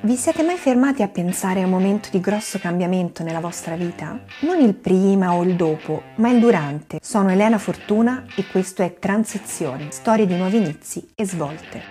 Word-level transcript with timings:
Vi 0.00 0.14
siete 0.14 0.44
mai 0.44 0.56
fermati 0.56 1.02
a 1.02 1.08
pensare 1.08 1.60
a 1.60 1.64
un 1.64 1.70
momento 1.70 2.08
di 2.12 2.20
grosso 2.20 2.60
cambiamento 2.60 3.24
nella 3.24 3.40
vostra 3.40 3.74
vita? 3.74 4.22
Non 4.42 4.60
il 4.60 4.76
prima 4.76 5.34
o 5.34 5.42
il 5.42 5.56
dopo, 5.56 6.04
ma 6.18 6.30
il 6.30 6.38
durante. 6.38 7.00
Sono 7.02 7.30
Elena 7.32 7.58
Fortuna 7.58 8.24
e 8.36 8.46
questo 8.46 8.84
è 8.84 8.94
Transizioni, 8.94 9.88
storie 9.90 10.24
di 10.24 10.36
nuovi 10.36 10.58
inizi 10.58 11.10
e 11.16 11.26
svolte. 11.26 11.82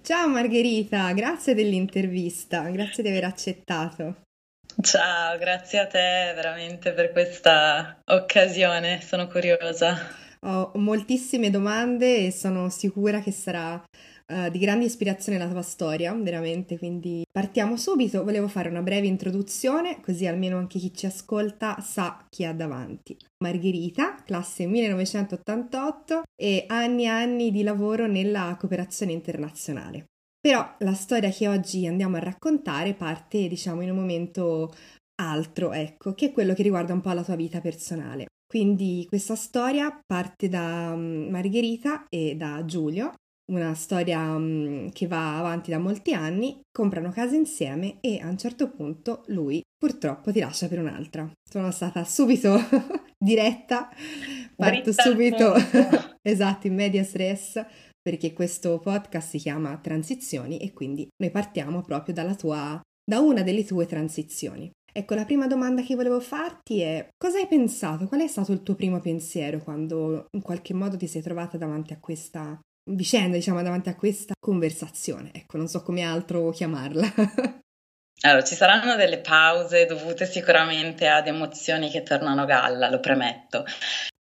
Ciao 0.00 0.26
Margherita, 0.26 1.12
grazie 1.12 1.54
dell'intervista, 1.54 2.62
grazie 2.70 3.02
di 3.02 3.10
aver 3.10 3.24
accettato. 3.24 4.22
Ciao, 4.80 5.36
grazie 5.36 5.80
a 5.80 5.86
te 5.86 6.32
veramente 6.34 6.92
per 6.92 7.12
questa 7.12 8.00
occasione, 8.06 9.02
sono 9.02 9.26
curiosa. 9.26 10.20
Ho 10.44 10.72
moltissime 10.74 11.50
domande 11.50 12.26
e 12.26 12.32
sono 12.32 12.68
sicura 12.68 13.20
che 13.20 13.30
sarà 13.30 13.74
uh, 13.74 14.50
di 14.50 14.58
grande 14.58 14.86
ispirazione 14.86 15.38
la 15.38 15.48
tua 15.48 15.62
storia, 15.62 16.12
veramente, 16.14 16.78
quindi 16.78 17.22
partiamo 17.30 17.76
subito. 17.76 18.24
Volevo 18.24 18.48
fare 18.48 18.68
una 18.68 18.82
breve 18.82 19.06
introduzione, 19.06 20.00
così 20.00 20.26
almeno 20.26 20.58
anche 20.58 20.80
chi 20.80 20.92
ci 20.92 21.06
ascolta 21.06 21.80
sa 21.80 22.26
chi 22.28 22.44
ha 22.44 22.52
davanti. 22.52 23.16
Margherita, 23.44 24.16
classe 24.24 24.66
1988 24.66 26.22
e 26.34 26.64
anni 26.66 27.04
e 27.04 27.08
anni 27.08 27.50
di 27.52 27.62
lavoro 27.62 28.08
nella 28.08 28.56
cooperazione 28.58 29.12
internazionale. 29.12 30.06
Però 30.40 30.74
la 30.78 30.94
storia 30.94 31.30
che 31.30 31.46
oggi 31.46 31.86
andiamo 31.86 32.16
a 32.16 32.20
raccontare 32.20 32.94
parte, 32.94 33.46
diciamo, 33.46 33.82
in 33.82 33.90
un 33.90 33.96
momento 33.96 34.74
altro, 35.22 35.72
ecco, 35.72 36.14
che 36.14 36.26
è 36.26 36.32
quello 36.32 36.52
che 36.52 36.64
riguarda 36.64 36.92
un 36.92 37.00
po' 37.00 37.12
la 37.12 37.22
tua 37.22 37.36
vita 37.36 37.60
personale. 37.60 38.26
Quindi 38.52 39.06
questa 39.08 39.34
storia 39.34 39.98
parte 40.04 40.50
da 40.50 40.94
mm, 40.94 41.30
Margherita 41.30 42.04
e 42.10 42.36
da 42.36 42.62
Giulio, 42.66 43.14
una 43.50 43.72
storia 43.72 44.34
um, 44.34 44.90
che 44.90 45.06
va 45.06 45.38
avanti 45.38 45.70
da 45.70 45.78
molti 45.78 46.12
anni, 46.12 46.60
comprano 46.70 47.10
casa 47.12 47.34
insieme 47.34 47.96
e 48.02 48.20
a 48.20 48.28
un 48.28 48.36
certo 48.36 48.68
punto 48.68 49.24
lui 49.28 49.62
purtroppo 49.74 50.30
ti 50.32 50.40
lascia 50.40 50.68
per 50.68 50.80
un'altra. 50.80 51.32
Sono 51.42 51.70
stata 51.70 52.04
subito 52.04 52.58
diretta, 53.18 53.88
parto 54.54 54.90
Dritta 54.90 55.02
subito, 55.02 55.54
esatto, 56.20 56.66
in 56.66 56.74
media 56.74 57.04
stress, 57.04 57.58
perché 58.02 58.34
questo 58.34 58.80
podcast 58.80 59.30
si 59.30 59.38
chiama 59.38 59.78
Transizioni 59.78 60.58
e 60.58 60.74
quindi 60.74 61.08
noi 61.16 61.30
partiamo 61.30 61.80
proprio 61.80 62.12
dalla 62.12 62.34
tua, 62.34 62.78
da 63.02 63.18
una 63.20 63.42
delle 63.42 63.64
tue 63.64 63.86
transizioni. 63.86 64.70
Ecco, 64.94 65.14
la 65.14 65.24
prima 65.24 65.46
domanda 65.46 65.80
che 65.82 65.94
volevo 65.94 66.20
farti 66.20 66.82
è 66.82 67.08
cosa 67.16 67.38
hai 67.38 67.46
pensato? 67.46 68.06
Qual 68.06 68.20
è 68.20 68.26
stato 68.26 68.52
il 68.52 68.62
tuo 68.62 68.74
primo 68.74 69.00
pensiero 69.00 69.58
quando 69.58 70.26
in 70.32 70.42
qualche 70.42 70.74
modo 70.74 70.98
ti 70.98 71.06
sei 71.06 71.22
trovata 71.22 71.56
davanti 71.56 71.94
a 71.94 71.98
questa 71.98 72.60
vicenda, 72.90 73.36
diciamo, 73.36 73.62
davanti 73.62 73.88
a 73.88 73.96
questa 73.96 74.34
conversazione? 74.38 75.30
Ecco, 75.32 75.56
non 75.56 75.66
so 75.66 75.82
come 75.82 76.02
altro 76.02 76.50
chiamarla. 76.50 77.06
Allora, 78.24 78.44
ci 78.44 78.54
saranno 78.54 78.94
delle 78.94 79.18
pause 79.18 79.84
dovute 79.84 80.26
sicuramente 80.26 81.08
ad 81.08 81.26
emozioni 81.26 81.90
che 81.90 82.04
tornano 82.04 82.42
a 82.42 82.44
galla, 82.44 82.88
lo 82.88 83.00
premetto. 83.00 83.64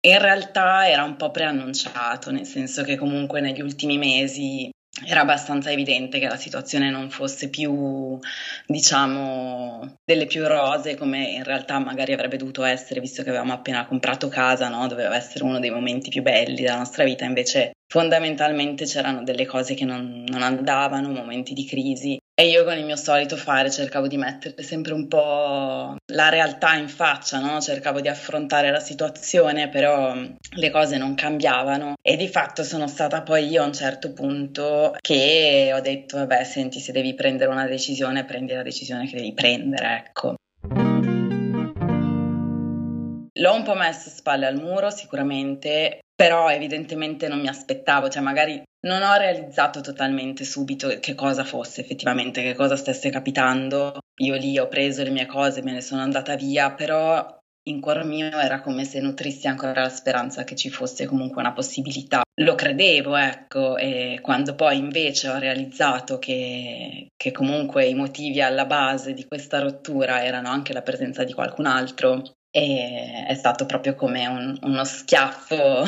In 0.06 0.20
realtà 0.20 0.88
era 0.88 1.04
un 1.04 1.16
po' 1.16 1.32
preannunciato, 1.32 2.30
nel 2.30 2.46
senso 2.46 2.84
che 2.84 2.96
comunque 2.96 3.42
negli 3.42 3.62
ultimi 3.62 3.98
mesi 3.98 4.70
era 5.06 5.22
abbastanza 5.22 5.72
evidente 5.72 6.20
che 6.20 6.28
la 6.28 6.38
situazione 6.38 6.90
non 6.90 7.10
fosse 7.10 7.50
più, 7.50 8.18
diciamo, 8.66 9.98
delle 10.04 10.26
più 10.26 10.46
rose 10.48 10.96
come 10.96 11.30
in 11.30 11.44
realtà 11.44 11.80
magari 11.80 12.14
avrebbe 12.14 12.38
dovuto 12.38 12.64
essere, 12.64 13.00
visto 13.00 13.24
che 13.24 13.30
avevamo 13.30 13.54
appena 13.54 13.86
comprato 13.86 14.28
casa, 14.28 14.70
no? 14.70 14.88
Doveva 14.88 15.16
essere 15.16 15.44
uno 15.44 15.60
dei 15.60 15.70
momenti 15.70 16.10
più 16.10 16.22
belli 16.22 16.62
della 16.62 16.78
nostra 16.78 17.04
vita, 17.04 17.26
invece 17.26 17.74
fondamentalmente 17.88 18.86
c'erano 18.86 19.24
delle 19.24 19.46
cose 19.46 19.74
che 19.76 19.86
non, 19.86 20.24
non 20.28 20.42
andavano, 20.42 21.12
momenti 21.12 21.54
di 21.54 21.66
crisi 21.66 22.18
e 22.40 22.50
io 22.50 22.64
con 22.64 22.78
il 22.78 22.86
mio 22.86 22.96
solito 22.96 23.36
fare 23.36 23.72
cercavo 23.72 24.06
di 24.06 24.16
mettere 24.16 24.62
sempre 24.62 24.94
un 24.94 25.08
po' 25.08 25.96
la 26.14 26.30
realtà 26.30 26.76
in 26.76 26.88
faccia, 26.88 27.40
no? 27.40 27.60
cercavo 27.60 28.00
di 28.00 28.10
affrontare 28.10 28.70
la 28.70 28.80
situazione, 28.80 29.70
però 29.70 30.14
le 30.14 30.70
cose 30.70 30.98
non 30.98 31.16
cambiavano 31.16 31.96
e 32.00 32.16
di 32.16 32.28
fatto 32.28 32.64
sono 32.64 32.88
stata 32.88 33.24
poi 33.24 33.48
io 33.48 33.64
a 33.64 33.66
un 33.66 33.74
certo 33.74 34.14
punto 34.14 34.96
che 35.02 35.72
ho 35.74 35.82
detto 35.82 36.18
vabbè 36.18 36.44
senti 36.44 36.80
se 36.80 36.92
devi 36.92 37.16
prendere 37.16 37.50
una 37.50 37.66
decisione 37.66 38.24
prendi 38.24 38.54
la 38.54 38.62
decisione 38.62 39.08
che 39.08 39.16
devi 39.16 39.34
prendere, 39.34 40.06
ecco. 40.06 40.36
L'ho 43.40 43.54
un 43.54 43.64
po' 43.64 43.76
messo 43.76 44.10
spalle 44.10 44.46
al 44.46 44.62
muro 44.62 44.92
sicuramente, 44.92 46.02
però 46.16 46.52
evidentemente 46.52 47.28
non 47.28 47.40
mi 47.40 47.48
aspettavo, 47.48 48.10
cioè 48.10 48.22
magari 48.22 48.62
non 48.88 49.04
ho 49.04 49.16
realizzato 49.18 49.82
totalmente 49.82 50.44
subito 50.44 50.88
che 51.00 51.14
cosa 51.14 51.44
fosse 51.44 51.82
effettivamente, 51.82 52.42
che 52.42 52.56
cosa 52.56 52.76
stesse 52.76 53.10
capitando. 53.10 54.00
Io 54.22 54.36
lì 54.36 54.58
ho 54.58 54.68
preso 54.68 55.04
le 55.04 55.12
mie 55.12 55.28
cose, 55.28 55.62
me 55.62 55.74
ne 55.74 55.82
sono 55.82 56.02
andata 56.02 56.36
via, 56.36 56.72
però 56.72 57.38
in 57.68 57.82
cuor 57.82 58.06
mio 58.06 58.30
era 58.30 58.62
come 58.62 58.86
se 58.86 59.00
nutrissi 59.02 59.48
ancora 59.48 59.82
la 59.82 59.90
speranza 59.90 60.44
che 60.44 60.56
ci 60.56 60.70
fosse 60.70 61.06
comunque 61.06 61.42
una 61.42 61.54
possibilità. 61.54 62.22
Lo 62.40 62.56
credevo, 62.56 63.16
ecco, 63.16 63.78
e 63.78 64.20
quando 64.22 64.56
poi 64.56 64.78
invece 64.78 65.28
ho 65.28 65.38
realizzato 65.38 66.18
che, 66.18 67.10
che 67.16 67.32
comunque 67.32 67.86
i 67.86 67.94
motivi 67.94 68.42
alla 68.42 68.66
base 68.66 69.14
di 69.14 69.26
questa 69.26 69.60
rottura 69.60 70.24
erano 70.24 70.50
anche 70.50 70.72
la 70.72 70.82
presenza 70.82 71.24
di 71.24 71.34
qualcun 71.34 71.66
altro, 71.66 72.22
e 72.50 73.26
è 73.28 73.34
stato 73.36 73.66
proprio 73.66 73.96
come 73.96 74.26
un, 74.28 74.58
uno 74.62 74.84
schiaffo. 74.84 75.86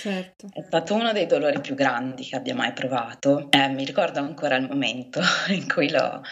Certo. 0.00 0.48
È 0.52 0.62
stato 0.62 0.94
uno 0.94 1.12
dei 1.12 1.26
dolori 1.26 1.60
più 1.60 1.74
grandi 1.74 2.24
che 2.24 2.36
abbia 2.36 2.54
mai 2.54 2.72
provato. 2.72 3.48
Eh, 3.50 3.68
mi 3.68 3.84
ricordo 3.84 4.20
ancora 4.20 4.56
il 4.56 4.66
momento 4.68 5.20
in 5.48 5.68
cui 5.68 5.90
l'ho, 5.90 6.22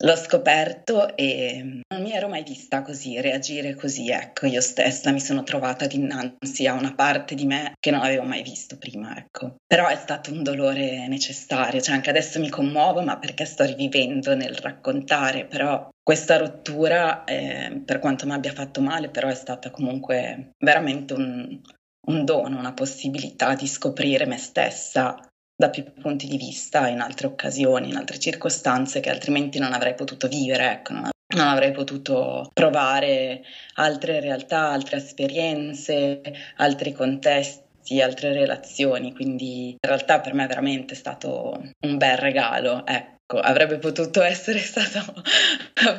l'ho, 0.00 0.16
scoperto 0.16 1.16
e 1.16 1.82
non 1.88 2.02
mi 2.02 2.12
ero 2.12 2.28
mai 2.28 2.42
vista 2.42 2.82
così, 2.82 3.20
reagire 3.20 3.74
così. 3.74 4.10
Ecco, 4.10 4.46
io 4.46 4.60
stessa 4.60 5.10
mi 5.10 5.20
sono 5.20 5.42
trovata 5.42 5.86
dinanzi 5.86 6.66
a 6.66 6.74
una 6.74 6.94
parte 6.94 7.34
di 7.34 7.46
me 7.46 7.74
che 7.78 7.90
non 7.90 8.02
avevo 8.02 8.24
mai 8.24 8.42
visto 8.42 8.76
prima. 8.78 9.16
Ecco. 9.16 9.56
Però 9.66 9.86
è 9.86 9.96
stato 9.96 10.32
un 10.32 10.42
dolore 10.42 11.06
necessario, 11.08 11.80
cioè 11.80 11.94
anche 11.94 12.10
adesso 12.10 12.40
mi 12.40 12.48
commuovo, 12.48 13.02
ma 13.02 13.18
perché 13.18 13.44
sto 13.44 13.64
rivivendo 13.64 14.34
nel 14.34 14.54
raccontare, 14.54 15.46
però 15.46 15.88
questa 16.02 16.38
rottura, 16.38 17.24
eh, 17.24 17.82
per 17.84 17.98
quanto 17.98 18.26
mi 18.26 18.32
abbia 18.32 18.52
fatto 18.52 18.80
male, 18.80 19.10
però 19.10 19.28
è 19.28 19.34
stata 19.34 19.70
comunque 19.70 20.52
veramente 20.58 21.12
un, 21.14 21.60
un 22.08 22.24
dono, 22.24 22.58
una 22.58 22.72
possibilità 22.72 23.54
di 23.54 23.66
scoprire 23.66 24.26
me 24.26 24.38
stessa 24.38 25.29
da 25.60 25.68
più 25.68 25.84
punti 26.00 26.26
di 26.26 26.38
vista 26.38 26.88
in 26.88 27.00
altre 27.00 27.26
occasioni, 27.26 27.90
in 27.90 27.96
altre 27.96 28.18
circostanze 28.18 29.00
che 29.00 29.10
altrimenti 29.10 29.58
non 29.58 29.74
avrei 29.74 29.94
potuto 29.94 30.26
vivere, 30.26 30.70
ecco, 30.72 30.94
non, 30.94 31.10
non 31.34 31.48
avrei 31.48 31.70
potuto 31.70 32.48
provare 32.50 33.42
altre 33.74 34.20
realtà, 34.20 34.70
altre 34.70 34.96
esperienze, 34.96 36.22
altri 36.56 36.92
contesti, 36.92 38.00
altre 38.00 38.32
relazioni, 38.32 39.12
quindi 39.12 39.72
in 39.72 39.76
realtà 39.80 40.20
per 40.20 40.32
me 40.32 40.44
è 40.44 40.48
veramente 40.48 40.94
stato 40.94 41.60
un 41.84 41.96
bel 41.98 42.16
regalo, 42.16 42.86
ecco. 42.86 43.18
Ecco, 43.30 43.38
avrebbe 43.38 43.78
potuto 43.78 44.22
essere 44.22 44.58
stato 44.58 45.22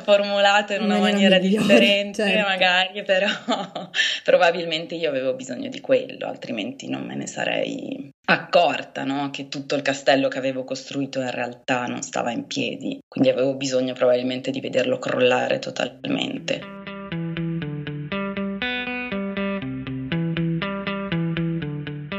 formulato 0.04 0.74
in 0.74 0.82
una 0.82 0.98
maniera, 0.98 1.36
maniera 1.36 1.38
differente, 1.38 2.24
certo. 2.24 2.46
magari, 2.46 3.02
però 3.04 3.26
probabilmente 4.22 4.96
io 4.96 5.08
avevo 5.08 5.32
bisogno 5.32 5.70
di 5.70 5.80
quello, 5.80 6.26
altrimenti 6.26 6.90
non 6.90 7.06
me 7.06 7.14
ne 7.14 7.26
sarei 7.26 8.10
accorta, 8.26 9.04
no? 9.04 9.30
Che 9.30 9.48
tutto 9.48 9.76
il 9.76 9.82
castello 9.82 10.28
che 10.28 10.36
avevo 10.36 10.64
costruito 10.64 11.20
in 11.20 11.30
realtà 11.30 11.86
non 11.86 12.02
stava 12.02 12.32
in 12.32 12.46
piedi, 12.46 13.00
quindi 13.08 13.30
avevo 13.30 13.54
bisogno 13.54 13.94
probabilmente 13.94 14.50
di 14.50 14.60
vederlo 14.60 14.98
crollare 14.98 15.58
totalmente. 15.58 16.81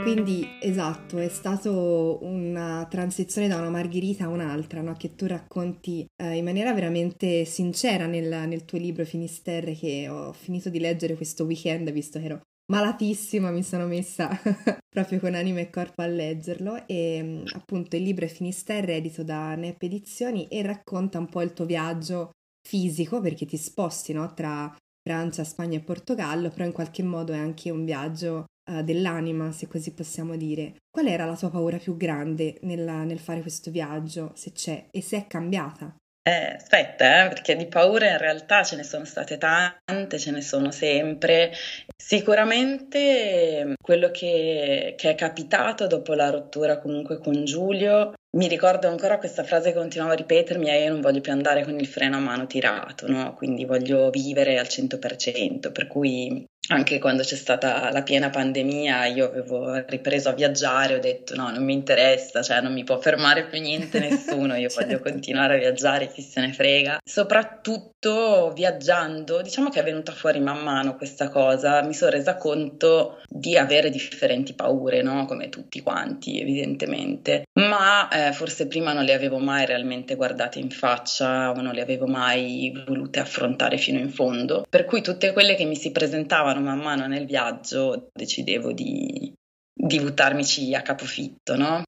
Quindi 0.03 0.45
esatto, 0.59 1.17
è 1.17 1.29
stato 1.29 2.19
una 2.23 2.85
transizione 2.89 3.47
da 3.47 3.55
una 3.55 3.69
margherita 3.69 4.25
a 4.25 4.27
un'altra, 4.27 4.81
no? 4.81 4.95
che 4.97 5.15
tu 5.15 5.27
racconti 5.27 6.05
eh, 6.21 6.35
in 6.35 6.43
maniera 6.43 6.73
veramente 6.73 7.45
sincera 7.45 8.05
nel, 8.05 8.49
nel, 8.49 8.65
tuo 8.65 8.77
libro 8.77 9.05
Finisterre 9.05 9.73
che 9.75 10.09
ho 10.09 10.33
finito 10.33 10.69
di 10.69 10.79
leggere 10.79 11.15
questo 11.15 11.45
weekend 11.45 11.89
visto 11.93 12.19
che 12.19 12.25
ero 12.25 12.41
malatissima, 12.69 13.49
mi 13.49 13.63
sono 13.63 13.87
messa 13.87 14.27
proprio 14.89 15.21
con 15.21 15.35
anima 15.35 15.61
e 15.61 15.69
corpo 15.69 16.01
a 16.01 16.07
leggerlo 16.07 16.85
e 16.85 17.41
appunto 17.53 17.95
il 17.95 18.03
libro 18.03 18.25
è 18.25 18.27
Finisterre 18.29 18.97
edito 18.97 19.23
da 19.23 19.55
NEP 19.55 19.83
Edizioni 19.83 20.47
e 20.49 20.61
racconta 20.63 21.17
un 21.17 21.29
po' 21.29 21.41
il 21.41 21.53
tuo 21.53 21.65
viaggio 21.65 22.31
fisico 22.61 23.21
perché 23.21 23.45
ti 23.45 23.55
sposti 23.55 24.11
no? 24.11 24.33
tra 24.33 24.75
Francia, 25.01 25.45
Spagna 25.45 25.77
e 25.77 25.81
Portogallo, 25.81 26.49
però 26.49 26.65
in 26.65 26.73
qualche 26.73 27.03
modo 27.03 27.31
è 27.31 27.37
anche 27.37 27.69
un 27.69 27.85
viaggio 27.85 28.47
uh, 28.71 28.81
dell'anima, 28.83 29.51
se 29.51 29.67
così 29.67 29.93
possiamo 29.93 30.35
dire. 30.35 30.75
Qual 30.89 31.07
era 31.07 31.25
la 31.25 31.35
tua 31.35 31.49
paura 31.49 31.77
più 31.77 31.97
grande 31.97 32.57
nella, 32.61 33.03
nel 33.03 33.19
fare 33.19 33.41
questo 33.41 33.71
viaggio, 33.71 34.31
se 34.35 34.51
c'è, 34.51 34.87
e 34.91 35.01
se 35.01 35.17
è 35.17 35.27
cambiata 35.27 35.95
Eh, 36.25 36.53
aspetta, 36.55 37.25
eh, 37.25 37.27
perché 37.27 37.55
di 37.57 37.65
paure 37.67 38.09
in 38.11 38.17
realtà 38.17 38.63
ce 38.63 38.77
ne 38.77 38.83
sono 38.83 39.03
state 39.03 39.37
tante, 39.37 40.17
ce 40.19 40.31
ne 40.31 40.41
sono 40.41 40.71
sempre. 40.71 41.51
Sicuramente 41.97 43.73
quello 43.81 44.09
che, 44.09 44.93
che 44.97 45.09
è 45.09 45.15
capitato 45.15 45.85
dopo 45.87 46.13
la 46.13 46.29
rottura 46.29 46.79
comunque 46.79 47.17
con 47.19 47.43
Giulio 47.43 48.13
mi 48.37 48.47
ricordo 48.47 48.87
ancora 48.87 49.17
questa 49.17 49.43
frase 49.43 49.71
che 49.71 49.77
continuavo 49.77 50.13
a 50.13 50.15
ripetermi, 50.15 50.69
e 50.69 50.83
io 50.83 50.91
non 50.91 51.01
voglio 51.01 51.21
più 51.21 51.31
andare 51.33 51.63
con 51.63 51.77
il 51.77 51.87
freno 51.87 52.15
a 52.17 52.19
mano 52.19 52.47
tirato, 52.47 53.07
no? 53.07 53.33
Quindi 53.33 53.65
voglio 53.65 54.09
vivere 54.09 54.57
al 54.57 54.67
100%, 54.67 55.71
per 55.71 55.87
cui 55.87 56.45
anche 56.69 56.97
quando 56.99 57.23
c'è 57.23 57.35
stata 57.35 57.91
la 57.91 58.03
piena 58.03 58.29
pandemia 58.29 59.05
io 59.07 59.25
avevo 59.25 59.83
ripreso 59.85 60.29
a 60.29 60.33
viaggiare, 60.33 60.95
ho 60.95 60.99
detto 60.99 61.35
no, 61.35 61.49
non 61.49 61.63
mi 61.63 61.73
interessa, 61.73 62.41
cioè 62.41 62.61
non 62.61 62.71
mi 62.71 62.85
può 62.85 62.97
fermare 62.99 63.47
più 63.47 63.59
niente 63.59 63.99
nessuno, 63.99 64.55
io 64.55 64.69
certo. 64.69 64.85
voglio 64.85 64.99
continuare 65.01 65.55
a 65.55 65.59
viaggiare, 65.59 66.07
chi 66.07 66.21
se 66.21 66.39
ne 66.39 66.53
frega. 66.53 66.99
Soprattutto 67.03 68.53
viaggiando, 68.55 69.41
diciamo 69.41 69.69
che 69.69 69.81
è 69.81 69.83
venuta 69.83 70.13
fuori 70.13 70.39
man 70.39 70.63
mano 70.63 70.95
questa 70.95 71.29
cosa, 71.29 71.83
mi 71.83 71.93
sono 71.93 72.11
resa 72.11 72.37
conto 72.37 73.21
di 73.27 73.57
avere 73.57 73.89
differenti 73.89 74.53
paure, 74.53 75.01
no? 75.01 75.25
Come 75.25 75.49
tutti 75.49 75.81
quanti, 75.81 76.39
evidentemente. 76.39 77.43
Ma 77.53 78.07
eh, 78.07 78.31
forse 78.31 78.67
prima 78.67 78.93
non 78.93 79.03
le 79.03 79.13
avevo 79.13 79.37
mai 79.37 79.65
realmente 79.65 80.15
guardate 80.15 80.59
in 80.59 80.69
faccia 80.69 81.51
o 81.51 81.61
non 81.61 81.73
le 81.73 81.81
avevo 81.81 82.07
mai 82.07 82.71
volute 82.85 83.19
affrontare 83.19 83.77
fino 83.77 83.99
in 83.99 84.09
fondo. 84.09 84.65
Per 84.69 84.85
cui 84.85 85.01
tutte 85.01 85.33
quelle 85.33 85.55
che 85.55 85.65
mi 85.65 85.75
si 85.75 85.91
presentavano 85.91 86.52
mano 86.59 86.75
man 86.75 86.79
mano 86.79 87.07
nel 87.07 87.25
viaggio 87.25 88.09
decidevo 88.13 88.71
di, 88.71 89.33
di 89.73 89.99
buttarmici 89.99 90.73
a 90.75 90.81
capofitto, 90.81 91.55
no? 91.55 91.83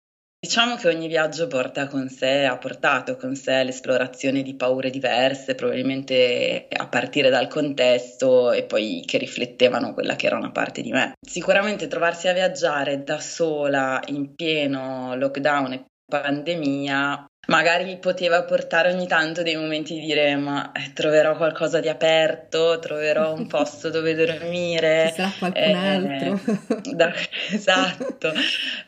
Diciamo 0.46 0.76
che 0.76 0.90
ogni 0.90 1.08
viaggio 1.08 1.48
porta 1.48 1.88
con 1.88 2.08
sé, 2.08 2.46
ha 2.46 2.58
portato 2.60 3.16
con 3.18 3.36
sé 3.36 3.64
l'esplorazione 3.64 4.44
di 4.44 4.56
paure 4.56 4.92
diverse, 4.92 5.56
probabilmente 5.56 6.68
a 6.70 6.88
partire 6.88 7.32
dal 7.32 7.48
contesto 7.48 8.52
e 8.52 8.64
poi 8.64 9.02
che 9.08 9.18
riflettevano 9.18 9.96
quella 9.96 10.16
che 10.16 10.28
era 10.28 10.38
una 10.38 10.52
parte 10.52 10.84
di 10.84 10.92
me. 10.92 11.14
Sicuramente 11.20 11.88
trovarsi 11.88 12.28
a 12.28 12.34
viaggiare 12.34 13.04
da 13.04 13.20
sola 13.20 14.00
in 14.08 14.36
pieno 14.36 15.16
lockdown 15.16 15.74
e 15.74 15.86
pandemia 16.06 17.26
magari 17.48 17.98
poteva 17.98 18.44
portare 18.44 18.92
ogni 18.92 19.08
tanto 19.08 19.44
dei 19.44 19.56
momenti 19.56 19.96
di 19.96 20.06
dire 20.06 20.36
ma 20.36 20.72
eh, 20.72 20.94
troverò 20.94 21.36
qualcosa 21.36 21.80
di 21.80 21.90
aperto, 21.90 22.80
troverò 22.80 23.34
un 23.34 23.48
posto 23.48 23.90
dove 23.90 24.14
dormire. 24.16 25.08
Ci 25.10 25.14
sarà 25.16 25.32
qualcun 25.38 25.62
eh, 25.62 25.74
altro. 25.74 26.40
Da, 26.96 27.12
esatto, 27.52 28.32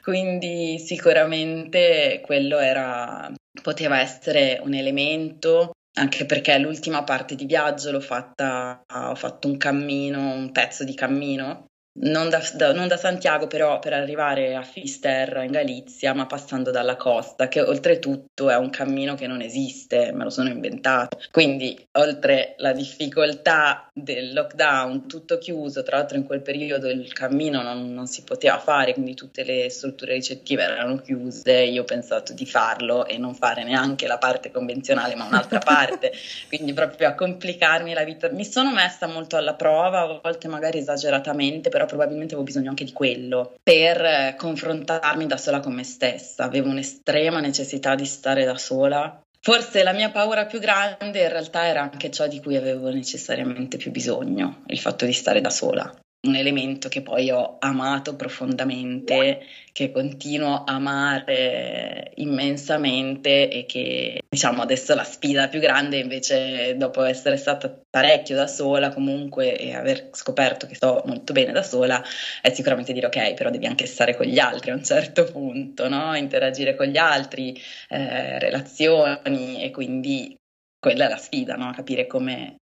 quindi 0.01 0.80
sicuramente 0.80 2.21
quello 2.24 2.57
era, 2.57 3.30
poteva 3.62 4.00
essere 4.00 4.59
un 4.63 4.74
elemento 4.74 5.71
anche 5.98 6.25
perché 6.25 6.57
l'ultima 6.59 7.04
parte 7.04 7.36
di 7.36 7.45
viaggio 7.45 7.92
l'ho 7.92 8.00
fatta, 8.00 8.83
ho 8.88 9.15
fatto 9.15 9.48
un 9.48 9.57
cammino, 9.57 10.31
un 10.31 10.51
pezzo 10.51 10.83
di 10.83 10.94
cammino 10.94 11.65
non 12.00 12.30
da, 12.30 12.42
da, 12.54 12.74
non 12.74 12.88
da, 12.88 12.98
Santiago 12.98 13.48
però 13.48 13.80
per 13.80 13.94
arrivare 13.94 14.56
a 14.56 14.62
Fisterra 14.62 15.44
in 15.44 15.52
Galizia, 15.52 16.14
ma 16.14 16.26
passando 16.26 16.72
dalla 16.72 16.96
costa, 16.96 17.48
che 17.48 17.62
oltretutto 17.62 18.50
è 18.50 18.58
un 18.58 18.70
cammino 18.70 19.16
che 19.16 19.28
non 19.28 19.42
esiste, 19.42 20.12
me 20.12 20.24
lo 20.24 20.30
sono 20.30 20.50
inventato. 20.50 21.20
Quindi, 21.32 21.88
oltre 21.94 22.56
la 22.58 22.74
difficoltà 22.74 23.90
del 23.94 24.34
lockdown, 24.34 25.08
tutto 25.08 25.38
chiuso, 25.38 25.84
tra 25.84 25.98
l'altro 25.98 26.18
in 26.18 26.26
quel 26.26 26.42
periodo 26.42 26.88
il 26.90 27.12
cammino 27.14 27.62
non, 27.62 27.94
non 27.94 28.06
si 28.06 28.24
poteva 28.24 28.60
fare, 28.60 28.94
quindi 28.94 29.16
tutte 29.16 29.44
le 29.44 29.70
strutture 29.70 30.14
ricettive 30.14 30.64
erano 30.64 30.98
chiuse, 30.98 31.54
io 31.64 31.82
ho 31.82 31.86
pensato 31.86 32.34
di 32.34 32.46
farlo 32.46 33.06
e 33.08 33.18
non 33.18 33.34
fare 33.34 33.64
neanche 33.64 34.06
la 34.06 34.18
parte 34.18 34.52
convenzionale, 34.52 35.16
ma 35.16 35.26
un'altra 35.26 35.60
parte, 35.66 36.12
quindi 36.48 36.74
proprio 36.74 37.08
a 37.08 37.16
complicarmi 37.16 37.94
la 37.94 38.04
vita. 38.04 38.30
Mi 38.30 38.46
sono 38.46 38.72
messa 38.72 39.08
molto 39.08 39.36
alla 39.36 39.56
prova, 39.56 40.02
a 40.02 40.20
volte 40.22 40.48
magari 40.48 40.78
esageratamente, 40.78 41.70
però 41.70 41.87
probabilmente 41.88 42.34
avevo 42.34 42.48
bisogno 42.48 42.69
anche 42.69 42.84
di 42.84 42.94
quello 42.94 43.56
per 43.63 44.06
eh, 44.06 44.36
confrontarmi 44.38 45.25
da 45.25 45.38
sola 45.38 45.60
con 45.60 45.74
me 45.74 45.84
stessa. 45.84 46.44
Avevo 46.44 46.69
un'estrema 46.69 47.39
necessità 47.39 47.95
di 47.95 48.06
stare 48.06 48.45
da 48.45 48.57
sola. 48.57 49.19
Forse 49.39 49.81
la 49.81 49.94
mia 49.94 50.12
paura 50.12 50.45
più 50.45 50.60
grande 50.60 51.22
in 51.22 51.30
realtà 51.30 51.66
era 51.66 51.81
anche 51.81 52.12
ciò 52.12 52.28
di 52.28 52.39
cui 52.39 52.56
avevo 52.56 52.92
necessariamente 52.92 53.78
più 53.78 53.89
bisogno, 53.89 54.63
il 54.68 54.80
fatto 54.80 55.06
di 55.06 55.13
stare 55.13 55.42
da 55.42 55.50
sola 55.50 55.92
un 56.25 56.36
elemento 56.36 56.90
che 56.90 57.02
poi 57.02 57.30
ho 57.30 57.58
amato 57.60 58.16
profondamente, 58.16 59.46
che 59.72 59.92
continuo 59.92 60.64
a 60.64 60.74
amare 60.74 62.12
immensamente 62.16 63.50
e 63.50 63.66
che 63.66 64.22
diciamo 64.28 64.62
adesso 64.62 64.96
la 64.96 65.04
sfida 65.04 65.48
più 65.48 65.60
grande 65.60 65.98
invece 66.00 66.75
dopo 66.75 67.04
essere 67.04 67.38
stata 67.38 67.80
parecchio 67.90 68.36
da 68.36 68.48
sola 68.48 68.92
comunque 68.92 69.58
e 69.58 69.75
aver 69.75 70.10
scoperto 70.14 70.66
che 70.66 70.75
sto 70.75 71.04
molto 71.06 71.34
bene 71.34 71.52
da 71.52 71.62
sola 71.62 72.04
è 72.42 72.50
sicuramente 72.50 72.94
dire 72.94 73.06
ok 73.08 73.34
però 73.36 73.50
devi 73.50 73.68
anche 73.68 73.86
stare 73.86 74.16
con 74.16 74.25
gli 74.25 74.40
altri 74.40 74.72
a 74.72 74.75
un 74.75 74.84
certo 74.84 75.25
punto, 75.25 75.88
no? 75.88 76.16
interagire 76.16 76.75
con 76.75 76.88
gli 76.88 76.98
altri, 76.98 77.56
eh, 77.90 78.40
relazioni 78.40 79.64
e 79.64 79.72
quindi 79.72 80.36
quella 80.80 81.06
è 81.06 81.10
la 81.10 81.18
sfida, 81.18 81.56
no? 81.56 81.72
capire 81.72 82.08
come 82.08 82.56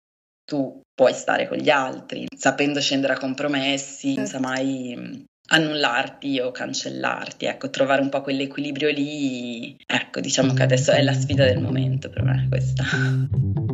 tu 0.44 0.82
puoi 0.94 1.12
stare 1.12 1.48
con 1.48 1.58
gli 1.58 1.70
altri, 1.70 2.26
sapendo 2.36 2.80
scendere 2.80 3.14
a 3.14 3.18
compromessi, 3.18 4.14
senza 4.14 4.38
mai 4.38 4.94
mm, 4.96 5.22
annullarti 5.48 6.40
o 6.40 6.50
cancellarti, 6.50 7.46
ecco, 7.46 7.70
trovare 7.70 8.00
un 8.00 8.08
po' 8.08 8.22
quell'equilibrio 8.22 8.90
lì, 8.90 9.76
ecco, 9.86 10.20
diciamo 10.20 10.54
che 10.54 10.62
adesso 10.62 10.92
è 10.92 11.02
la 11.02 11.12
sfida 11.12 11.44
del 11.44 11.60
momento 11.60 12.08
per 12.08 12.22
me 12.22 12.46
questa. 12.48 12.84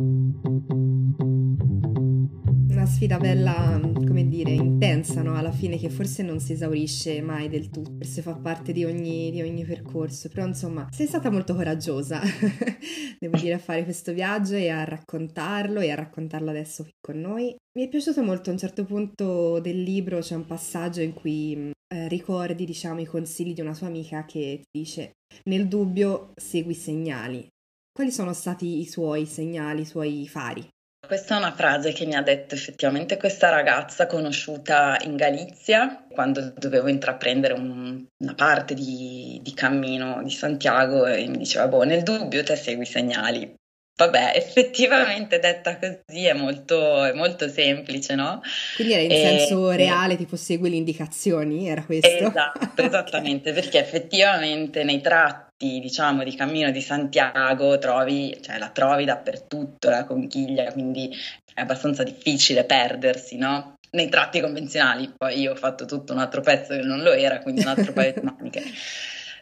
Una 2.81 2.89
sfida 2.89 3.19
bella, 3.19 3.79
come 3.79 4.27
dire, 4.27 4.49
intensa, 4.49 5.21
no? 5.21 5.35
Alla 5.35 5.51
fine 5.51 5.77
che 5.77 5.91
forse 5.91 6.23
non 6.23 6.39
si 6.39 6.53
esaurisce 6.53 7.21
mai 7.21 7.47
del 7.47 7.69
tutto, 7.69 7.91
forse 7.97 8.23
fa 8.23 8.33
parte 8.33 8.71
di 8.71 8.83
ogni, 8.85 9.29
di 9.29 9.39
ogni 9.43 9.63
percorso, 9.63 10.29
però 10.29 10.47
insomma 10.47 10.89
sei 10.91 11.05
stata 11.05 11.29
molto 11.29 11.53
coraggiosa, 11.53 12.19
devo 13.19 13.37
dire, 13.37 13.53
a 13.53 13.59
fare 13.59 13.83
questo 13.83 14.13
viaggio 14.13 14.55
e 14.55 14.69
a 14.69 14.83
raccontarlo 14.83 15.79
e 15.79 15.91
a 15.91 15.95
raccontarlo 15.95 16.49
adesso 16.49 16.81
qui 16.81 16.91
con 16.99 17.21
noi. 17.21 17.55
Mi 17.77 17.85
è 17.85 17.87
piaciuto 17.87 18.23
molto 18.23 18.49
a 18.49 18.53
un 18.53 18.59
certo 18.59 18.83
punto 18.83 19.59
del 19.59 19.79
libro, 19.83 20.17
c'è 20.17 20.33
un 20.33 20.47
passaggio 20.47 21.01
in 21.01 21.13
cui 21.13 21.69
eh, 21.87 22.07
ricordi, 22.07 22.65
diciamo, 22.65 22.99
i 22.99 23.05
consigli 23.05 23.53
di 23.53 23.61
una 23.61 23.75
tua 23.75 23.85
amica 23.85 24.25
che 24.25 24.61
ti 24.63 24.79
dice 24.79 25.11
nel 25.43 25.67
dubbio 25.67 26.31
segui 26.33 26.71
i 26.71 26.75
segnali. 26.75 27.47
Quali 27.93 28.09
sono 28.09 28.33
stati 28.33 28.79
i 28.79 28.87
suoi 28.87 29.27
segnali, 29.27 29.81
i 29.81 29.85
suoi 29.85 30.27
fari? 30.27 30.67
Questa 31.11 31.35
è 31.35 31.39
una 31.39 31.51
frase 31.51 31.91
che 31.91 32.05
mi 32.05 32.15
ha 32.15 32.21
detto 32.21 32.55
effettivamente 32.55 33.17
questa 33.17 33.49
ragazza 33.49 34.05
conosciuta 34.05 34.95
in 35.01 35.17
Galizia 35.17 36.05
quando 36.09 36.53
dovevo 36.55 36.87
intraprendere 36.87 37.53
un, 37.53 38.05
una 38.17 38.33
parte 38.33 38.73
di, 38.73 39.37
di, 39.41 39.53
cammino 39.53 40.23
di 40.23 40.29
Santiago 40.29 41.05
e 41.05 41.27
mi 41.27 41.39
diceva, 41.39 41.67
boh, 41.67 41.83
nel 41.83 42.03
dubbio 42.03 42.43
te 42.43 42.55
segui 42.55 42.83
i 42.83 42.85
segnali. 42.85 43.53
Vabbè, 44.01 44.31
effettivamente 44.35 45.37
detta 45.37 45.77
così 45.77 46.25
è 46.25 46.33
molto, 46.33 47.03
è 47.03 47.13
molto 47.13 47.47
semplice, 47.47 48.15
no? 48.15 48.41
Quindi 48.75 48.93
era 48.93 49.03
in 49.03 49.11
e, 49.11 49.15
senso 49.15 49.69
reale, 49.71 50.17
tipo 50.17 50.35
segui 50.35 50.71
le 50.71 50.77
indicazioni, 50.77 51.69
era 51.69 51.83
questo? 51.83 52.07
Esatto, 52.07 52.81
esattamente, 52.81 53.53
perché 53.53 53.79
effettivamente 53.79 54.83
nei 54.83 55.01
tratti, 55.01 55.79
diciamo, 55.79 56.23
di 56.23 56.35
cammino 56.35 56.71
di 56.71 56.81
Santiago 56.81 57.77
trovi, 57.77 58.35
cioè 58.41 58.57
la 58.57 58.69
trovi 58.69 59.05
dappertutto 59.05 59.89
la 59.89 60.05
conchiglia, 60.05 60.71
quindi 60.71 61.15
è 61.53 61.61
abbastanza 61.61 62.01
difficile 62.01 62.63
perdersi, 62.63 63.37
no? 63.37 63.75
Nei 63.91 64.09
tratti 64.09 64.39
convenzionali, 64.39 65.13
poi 65.15 65.41
io 65.41 65.51
ho 65.51 65.55
fatto 65.55 65.85
tutto 65.85 66.13
un 66.13 66.19
altro 66.19 66.41
pezzo 66.41 66.73
che 66.73 66.81
non 66.81 67.03
lo 67.03 67.11
era, 67.11 67.39
quindi 67.39 67.61
un 67.61 67.67
altro 67.67 67.91
paio 67.91 68.13
di 68.13 68.21
maniche. 68.25 68.63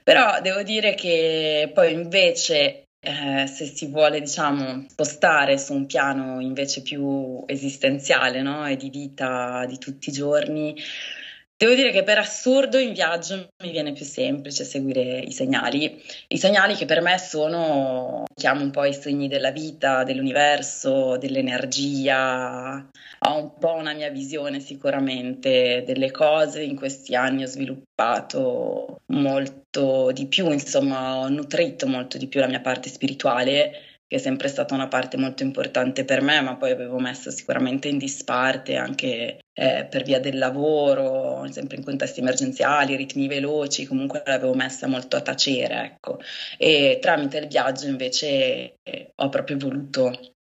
Però 0.04 0.42
devo 0.42 0.63
dire 0.63 0.96
che 0.96 1.70
poi 1.72 1.94
invece 1.94 2.88
eh, 3.01 3.48
se 3.48 3.65
si 3.65 3.88
vuole, 3.88 4.20
diciamo, 4.20 4.86
spostare 4.89 5.58
su 5.58 5.74
un 5.74 5.86
piano 5.86 6.41
invece 6.41 6.82
più 6.82 7.44
esistenziale, 7.46 8.41
no? 8.41 8.65
E 8.68 8.75
di 8.75 8.89
vita 8.89 9.65
di 9.65 9.77
tutti 9.77 10.10
i 10.10 10.13
giorni, 10.13 10.75
Devo 11.62 11.74
dire 11.74 11.92
che 11.92 12.04
per 12.04 12.18
assurdo 12.18 12.78
in 12.78 12.94
viaggio 12.94 13.50
mi 13.63 13.72
viene 13.72 13.92
più 13.92 14.06
semplice 14.06 14.63
seguire 14.63 15.20
i 15.20 15.34
segnali, 15.34 16.01
i 16.30 16.38
segnali 16.38 16.74
che 16.74 16.86
per 16.86 17.01
me 17.01 17.18
sono, 17.18 18.24
chiamo 18.34 18.62
un 18.62 18.72
po' 18.72 18.86
i 18.86 18.94
segni 18.94 19.28
della 19.28 19.51
vita, 19.51 20.06
dell'universo, 20.06 21.18
dell'energia, 21.18 22.75
ho 23.28 23.36
un 23.36 23.58
po' 23.58 23.74
una 23.74 23.92
mia 23.92 24.10
visione 24.10 24.62
sicuramente 24.62 25.84
delle 25.86 26.12
cose, 26.12 26.62
in 26.62 26.78
questi 26.78 27.13
anni 27.13 27.44
ho 27.44 27.48
sviluppato 27.48 29.01
molto 29.08 30.12
di 30.13 30.28
più, 30.28 30.50
insomma 30.51 31.18
ho 31.18 31.28
nutrito 31.28 31.88
molto 31.88 32.18
di 32.18 32.28
più 32.28 32.39
la 32.39 32.48
mia 32.48 32.62
parte 32.62 32.88
spirituale 32.88 33.88
che 34.10 34.16
è 34.16 34.20
sempre 34.20 34.48
stata 34.48 34.74
una 34.74 34.88
parte 34.88 35.18
molto 35.18 35.44
importante 35.44 36.04
per 36.04 36.22
me, 36.22 36.42
ma 36.42 36.56
poi 36.56 36.72
avevo 36.72 36.98
messo 36.98 37.30
sicuramente 37.30 37.89
in 37.89 38.00
disparte 38.00 38.75
anche 38.75 39.38
eh, 39.54 39.86
per 39.88 40.01
via 40.01 40.20
del 40.20 40.39
lavoro, 40.39 41.46
sempre 41.51 41.78
in 41.78 41.84
contesti 41.84 42.20
emergenziali, 42.20 42.96
ritmi 42.96 43.28
veloci, 43.28 43.86
comunque 43.86 44.24
l'avevo 44.25 44.56
messa 44.56 44.88
molto 44.88 45.16
a 45.16 45.22
tacere, 45.22 45.94
ecco. 45.94 46.18
E 46.58 46.98
tramite 47.00 47.38
il 47.38 47.48
viaggio 47.48 47.86
invece 47.86 48.78
eh, 48.82 49.12
ho 49.13 49.30
proprio 49.30 49.58
voluto 49.60 50.34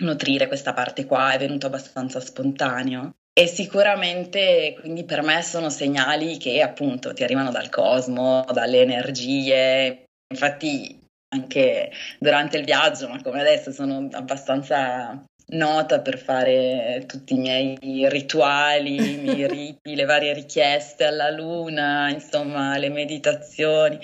nutrire 0.00 0.46
questa 0.46 0.74
parte 0.74 1.06
qua, 1.06 1.32
è 1.32 1.38
venuto 1.38 1.66
abbastanza 1.66 2.20
spontaneo. 2.20 3.14
E 3.32 3.46
sicuramente 3.46 4.76
quindi 4.80 5.04
per 5.04 5.22
me 5.22 5.40
sono 5.42 5.70
segnali 5.70 6.36
che 6.36 6.60
appunto 6.60 7.14
ti 7.14 7.22
arrivano 7.22 7.50
dal 7.50 7.70
cosmo, 7.70 8.44
dalle 8.52 8.82
energie. 8.82 10.04
Infatti 10.30 11.06
anche 11.28 11.90
durante 12.18 12.58
il 12.58 12.64
viaggio, 12.64 13.08
ma 13.08 13.20
come 13.22 13.40
adesso 13.40 13.72
sono 13.72 14.08
abbastanza 14.12 15.22
nota 15.50 16.00
per 16.00 16.18
fare 16.18 17.04
tutti 17.06 17.34
i 17.34 17.38
miei 17.38 18.08
rituali, 18.08 19.14
i 19.14 19.16
miei 19.16 19.46
riti, 19.48 19.94
le 19.94 20.04
varie 20.04 20.34
richieste 20.34 21.04
alla 21.04 21.30
luna, 21.30 22.10
insomma, 22.10 22.76
le 22.78 22.90
meditazioni. 22.90 23.98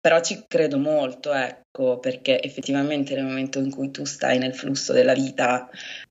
Però 0.00 0.20
ci 0.20 0.44
credo 0.46 0.78
molto, 0.78 1.32
ecco, 1.32 1.98
perché 1.98 2.40
effettivamente 2.40 3.14
nel 3.14 3.24
momento 3.24 3.58
in 3.58 3.70
cui 3.70 3.90
tu 3.90 4.04
stai 4.04 4.38
nel 4.38 4.54
flusso 4.54 4.92
della 4.92 5.14
vita, 5.14 5.68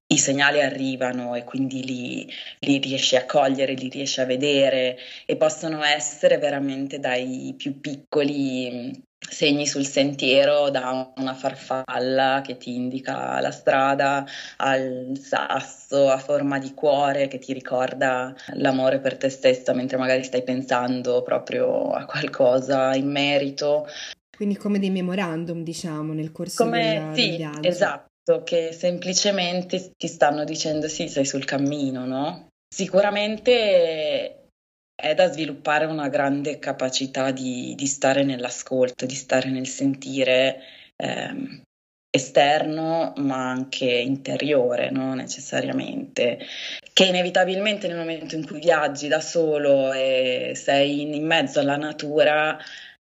i 0.08 0.18
segnali 0.18 0.62
arrivano 0.62 1.36
e 1.36 1.44
quindi 1.44 1.84
li, 1.84 2.34
li, 2.60 2.78
riesci 2.80 3.16
a 3.16 3.26
cogliere, 3.26 3.74
li 3.74 3.90
riesci 3.90 4.22
a 4.22 4.26
vedere 4.26 4.98
e 5.26 5.36
possono 5.36 5.84
essere 5.84 6.38
veramente 6.38 7.00
dai 7.00 7.54
più 7.58 7.80
piccoli 7.80 9.06
segni 9.20 9.68
sul 9.68 9.86
sentiero 9.86 10.70
da 10.70 11.12
una 11.16 11.34
farfalla 11.34 12.42
che 12.44 12.58
ti 12.58 12.76
indica 12.76 13.40
la 13.40 13.52
strada 13.52 14.26
al 14.58 15.12
sasso 15.20 16.10
a 16.10 16.18
forma 16.18 16.60
di 16.60 16.74
cuore 16.74 17.28
che 17.28 17.40
ti 17.40 17.54
ricorda 17.54 18.36
l'amore 18.54 19.00
per 19.00 19.18
te 19.18 19.30
stessa 19.30 19.74
mentre 19.74 19.98
magari 19.98 20.24
stai 20.24 20.44
pensando 20.44 21.22
proprio 21.24 21.92
a 21.92 22.06
qualcosa 22.06 22.96
in 22.96 23.12
merito. 23.12 23.88
Quindi 24.36 24.56
come 24.56 24.80
dei 24.80 24.92
memorandum, 24.92 25.64
diciamo, 25.64 26.14
nel 26.14 26.32
corso 26.32 26.64
come, 26.64 26.94
della, 26.94 27.14
sì, 27.16 27.38
del. 27.38 27.60
Esatto, 27.62 28.44
che 28.44 28.72
semplicemente 28.72 29.94
ti 29.98 30.08
stanno 30.08 30.44
dicendo 30.44 30.88
sì, 30.88 31.08
sei 31.08 31.26
sul 31.26 31.44
cammino, 31.44 32.06
no? 32.06 32.48
Sicuramente 32.68 34.47
è 35.00 35.14
da 35.14 35.32
sviluppare 35.32 35.86
una 35.86 36.10
grande 36.10 36.58
capacità 36.58 37.30
di, 37.30 37.76
di 37.76 37.86
stare 37.86 38.24
nell'ascolto, 38.24 39.06
di 39.06 39.14
stare 39.14 39.50
nel 39.50 39.68
sentire 39.68 40.60
eh, 40.96 41.62
esterno 42.10 43.14
ma 43.18 43.48
anche 43.48 43.86
interiore, 43.86 44.90
no? 44.90 45.14
necessariamente, 45.14 46.40
che 46.94 47.06
inevitabilmente 47.06 47.88
nel 47.88 47.98
momento 47.98 48.36
in 48.36 48.44
cui 48.44 48.60
viaggi 48.60 49.08
da 49.08 49.22
solo 49.22 49.94
e 49.94 50.54
sei 50.56 51.02
in, 51.02 51.14
in 51.14 51.26
mezzo 51.28 51.60
alla 51.60 51.78
natura 51.78 52.58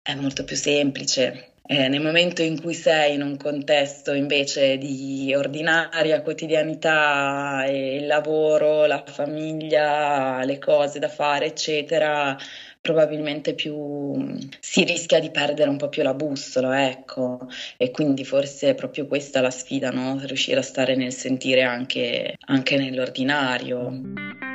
è 0.03 0.15
molto 0.15 0.43
più 0.43 0.57
semplice, 0.57 1.53
eh, 1.67 1.89
nel 1.89 2.01
momento 2.01 2.43
in 2.43 2.61
cui 2.61 2.75
sei 2.75 3.15
in 3.15 3.23
un 3.23 3.37
contesto 3.37 4.13
invece 4.13 4.79
di 4.79 5.35
ordinaria 5.35 6.23
quotidianità, 6.23 7.65
e 7.65 7.97
il 7.97 8.07
lavoro, 8.07 8.87
la 8.87 9.03
famiglia, 9.07 10.45
le 10.45 10.59
cose 10.59 10.99
da 10.99 11.09
fare, 11.09 11.47
eccetera, 11.47 12.37
probabilmente 12.81 13.55
più 13.55 14.39
si 14.61 14.85
rischia 14.85 15.19
di 15.19 15.31
perdere 15.31 15.69
un 15.69 15.77
po' 15.77 15.89
più 15.89 16.03
la 16.05 16.15
bussola, 16.15 16.89
ecco, 16.89 17.49
e 17.77 17.91
quindi 17.91 18.25
forse 18.25 18.71
è 18.71 18.75
proprio 18.75 19.07
questa 19.07 19.41
la 19.41 19.51
sfida, 19.51 19.91
no? 19.91 20.21
Riuscire 20.23 20.61
a 20.61 20.63
stare 20.63 20.95
nel 20.95 21.13
sentire 21.13 21.63
anche, 21.63 22.37
anche 22.47 22.77
nell'ordinario 22.77 24.03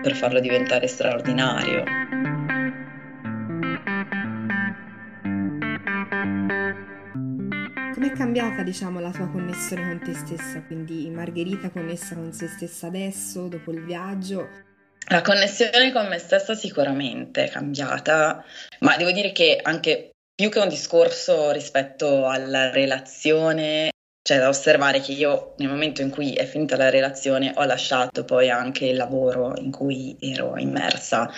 per 0.01 0.15
farlo 0.15 0.39
diventare 0.39 0.87
straordinario. 0.87 2.00
Com'è 8.01 8.13
cambiata, 8.13 8.63
diciamo, 8.63 8.99
la 8.99 9.11
tua 9.11 9.29
connessione 9.29 9.83
con 9.83 10.01
te 10.03 10.15
stessa? 10.15 10.63
Quindi 10.63 11.07
Margherita 11.11 11.69
connessa 11.69 12.15
con 12.15 12.33
se 12.33 12.47
stessa 12.47 12.87
adesso, 12.87 13.47
dopo 13.47 13.71
il 13.71 13.85
viaggio? 13.85 14.49
La 15.09 15.21
connessione 15.21 15.91
con 15.91 16.07
me 16.07 16.17
stessa 16.17 16.55
sicuramente 16.55 17.43
è 17.43 17.49
cambiata, 17.51 18.43
ma 18.79 18.97
devo 18.97 19.11
dire 19.11 19.31
che 19.31 19.59
anche 19.61 20.09
più 20.33 20.49
che 20.49 20.57
un 20.57 20.67
discorso 20.67 21.51
rispetto 21.51 22.25
alla 22.25 22.71
relazione 22.71 23.91
c'è 24.23 24.37
da 24.37 24.49
osservare 24.49 24.99
che 24.99 25.13
io 25.13 25.53
nel 25.57 25.69
momento 25.69 26.03
in 26.03 26.11
cui 26.11 26.33
è 26.33 26.45
finita 26.45 26.77
la 26.77 26.91
relazione 26.91 27.53
ho 27.55 27.63
lasciato 27.63 28.23
poi 28.23 28.51
anche 28.51 28.85
il 28.85 28.95
lavoro 28.95 29.55
in 29.57 29.71
cui 29.71 30.15
ero 30.19 30.57
immersa, 30.57 31.31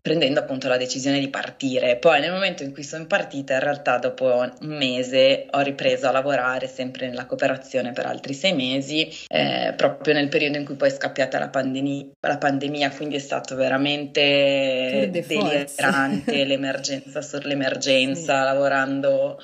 prendendo 0.00 0.40
appunto 0.40 0.66
la 0.68 0.78
decisione 0.78 1.18
di 1.18 1.28
partire. 1.28 1.96
Poi 1.96 2.20
nel 2.20 2.32
momento 2.32 2.62
in 2.62 2.72
cui 2.72 2.84
sono 2.84 3.06
partita, 3.06 3.54
in 3.54 3.60
realtà 3.60 3.98
dopo 3.98 4.24
un 4.24 4.52
mese 4.60 5.46
ho 5.50 5.60
ripreso 5.60 6.08
a 6.08 6.12
lavorare 6.12 6.68
sempre 6.68 7.06
nella 7.06 7.26
cooperazione 7.26 7.92
per 7.92 8.06
altri 8.06 8.32
sei 8.32 8.54
mesi, 8.54 9.06
eh, 9.28 9.74
proprio 9.76 10.14
nel 10.14 10.28
periodo 10.28 10.56
in 10.56 10.64
cui 10.64 10.76
poi 10.76 10.88
è 10.88 10.92
scappiata 10.92 11.38
la, 11.38 11.48
pandemia, 11.48 12.06
la 12.20 12.38
pandemia 12.38 12.90
quindi 12.92 13.16
è 13.16 13.20
stato 13.20 13.56
veramente 13.56 15.10
delirante 15.10 16.44
l'emergenza 16.44 17.20
sull'emergenza, 17.22 18.38
sì. 18.38 18.44
lavorando 18.44 19.38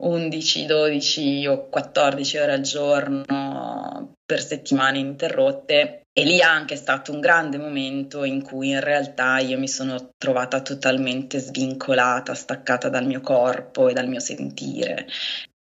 11, 0.00 0.66
12 0.66 1.46
o 1.48 1.68
14 1.68 2.38
ore 2.38 2.52
al 2.52 2.60
giorno 2.60 4.14
per 4.24 4.40
settimane 4.40 4.98
ininterrotte 4.98 6.02
e 6.12 6.24
lì 6.24 6.40
anche 6.40 6.74
è 6.74 6.76
stato 6.76 7.12
un 7.12 7.20
grande 7.20 7.58
momento 7.58 8.24
in 8.24 8.42
cui 8.42 8.70
in 8.70 8.80
realtà 8.80 9.38
io 9.38 9.58
mi 9.58 9.68
sono 9.68 10.10
trovata 10.18 10.60
totalmente 10.62 11.38
svincolata, 11.38 12.34
staccata 12.34 12.88
dal 12.88 13.06
mio 13.06 13.20
corpo 13.20 13.88
e 13.88 13.92
dal 13.92 14.08
mio 14.08 14.20
sentire. 14.20 15.06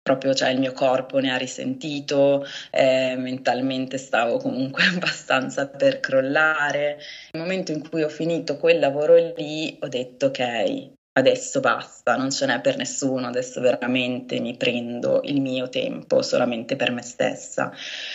Proprio 0.02 0.34
cioè, 0.34 0.50
il 0.50 0.60
mio 0.60 0.72
corpo 0.72 1.18
ne 1.18 1.32
ha 1.32 1.36
risentito, 1.36 2.44
eh, 2.70 3.16
mentalmente 3.18 3.98
stavo 3.98 4.38
comunque 4.38 4.84
abbastanza 4.94 5.68
per 5.68 6.00
crollare. 6.00 6.98
Nel 7.32 7.42
momento 7.42 7.72
in 7.72 7.88
cui 7.88 8.02
ho 8.02 8.08
finito 8.08 8.56
quel 8.56 8.78
lavoro 8.78 9.14
lì 9.36 9.76
ho 9.80 9.88
detto 9.88 10.26
ok, 10.26 10.95
adesso 11.16 11.60
basta, 11.60 12.16
non 12.16 12.30
ce 12.30 12.46
n'è 12.46 12.60
per 12.60 12.76
nessuno, 12.76 13.26
adesso 13.28 13.60
veramente 13.60 14.38
mi 14.38 14.56
prendo 14.56 15.20
il 15.24 15.40
mio 15.40 15.68
tempo 15.68 16.22
solamente 16.22 16.76
per 16.76 16.92
me 16.92 17.02
stessa. 17.02 17.70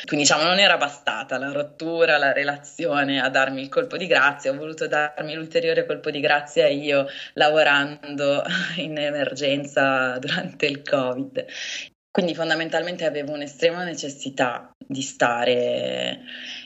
Quindi 0.05 0.25
diciamo 0.25 0.43
non 0.43 0.60
era 0.60 0.77
bastata 0.77 1.38
la 1.38 1.51
rottura, 1.51 2.17
la 2.17 2.31
relazione 2.31 3.20
a 3.20 3.29
darmi 3.29 3.62
il 3.62 3.70
colpo 3.70 3.98
di 3.98 4.05
grazia, 4.08 4.51
ho 4.51 4.55
voluto 4.55 4.88
darmi 4.88 5.34
l'ulteriore 5.34 5.86
colpo 5.86 6.12
di 6.12 6.20
grazia 6.20 6.67
io 6.67 7.08
lavorando 7.34 8.43
in 8.77 8.98
emergenza 8.98 10.17
durante 10.20 10.67
il 10.67 10.81
Covid. 10.84 11.46
Quindi 12.11 12.35
fondamentalmente 12.35 13.05
avevo 13.05 13.31
un'estrema 13.31 13.85
necessità 13.85 14.75
di 14.85 15.01
stare 15.01 16.19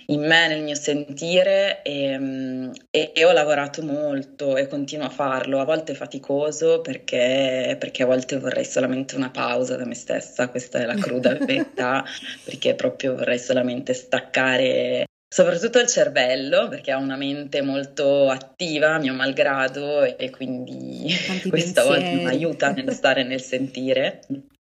in 0.08 0.22
me, 0.22 0.48
nel 0.48 0.64
mio 0.64 0.74
sentire 0.74 1.84
e, 1.84 2.72
e, 2.90 3.12
e, 3.14 3.26
ho 3.26 3.32
lavorato 3.32 3.84
molto 3.84 4.58
e 4.58 4.66
continuo 4.68 5.06
a 5.06 5.12
farlo, 5.12 5.60
a 5.60 5.66
volte 5.66 5.92
è 5.92 5.96
faticoso 5.96 6.82
perché, 6.82 7.76
perché, 7.80 8.02
a 8.02 8.08
volte 8.08 8.40
vorrei 8.40 8.66
solamente 8.66 9.16
una 9.16 9.30
pausa 9.30 9.76
da 9.76 9.86
me 9.86 9.94
stessa, 9.94 10.50
questa 10.50 10.80
è 10.80 10.86
la 10.86 10.96
cruda 10.96 11.36
verità, 11.38 12.04
perché 12.44 12.74
proprio 12.74 13.14
vorrei 13.16 13.38
solamente 13.38 13.94
staccare 13.94 15.06
soprattutto 15.28 15.80
il 15.80 15.88
cervello 15.88 16.70
perché 16.70 16.92
ha 16.92 16.98
una 16.98 17.18
mente 17.18 17.62
molto 17.62 18.30
attiva 18.30 18.94
a 18.94 19.00
mio 19.00 19.14
malgrado 19.14 20.04
e 20.04 20.30
quindi 20.30 21.14
Tanti 21.28 21.50
questa 21.50 21.84
volta 21.84 22.10
mi 22.10 22.26
aiuta 22.26 22.72
nello 22.72 22.92
stare 22.92 23.24
nel 23.24 23.42
sentire 23.42 24.22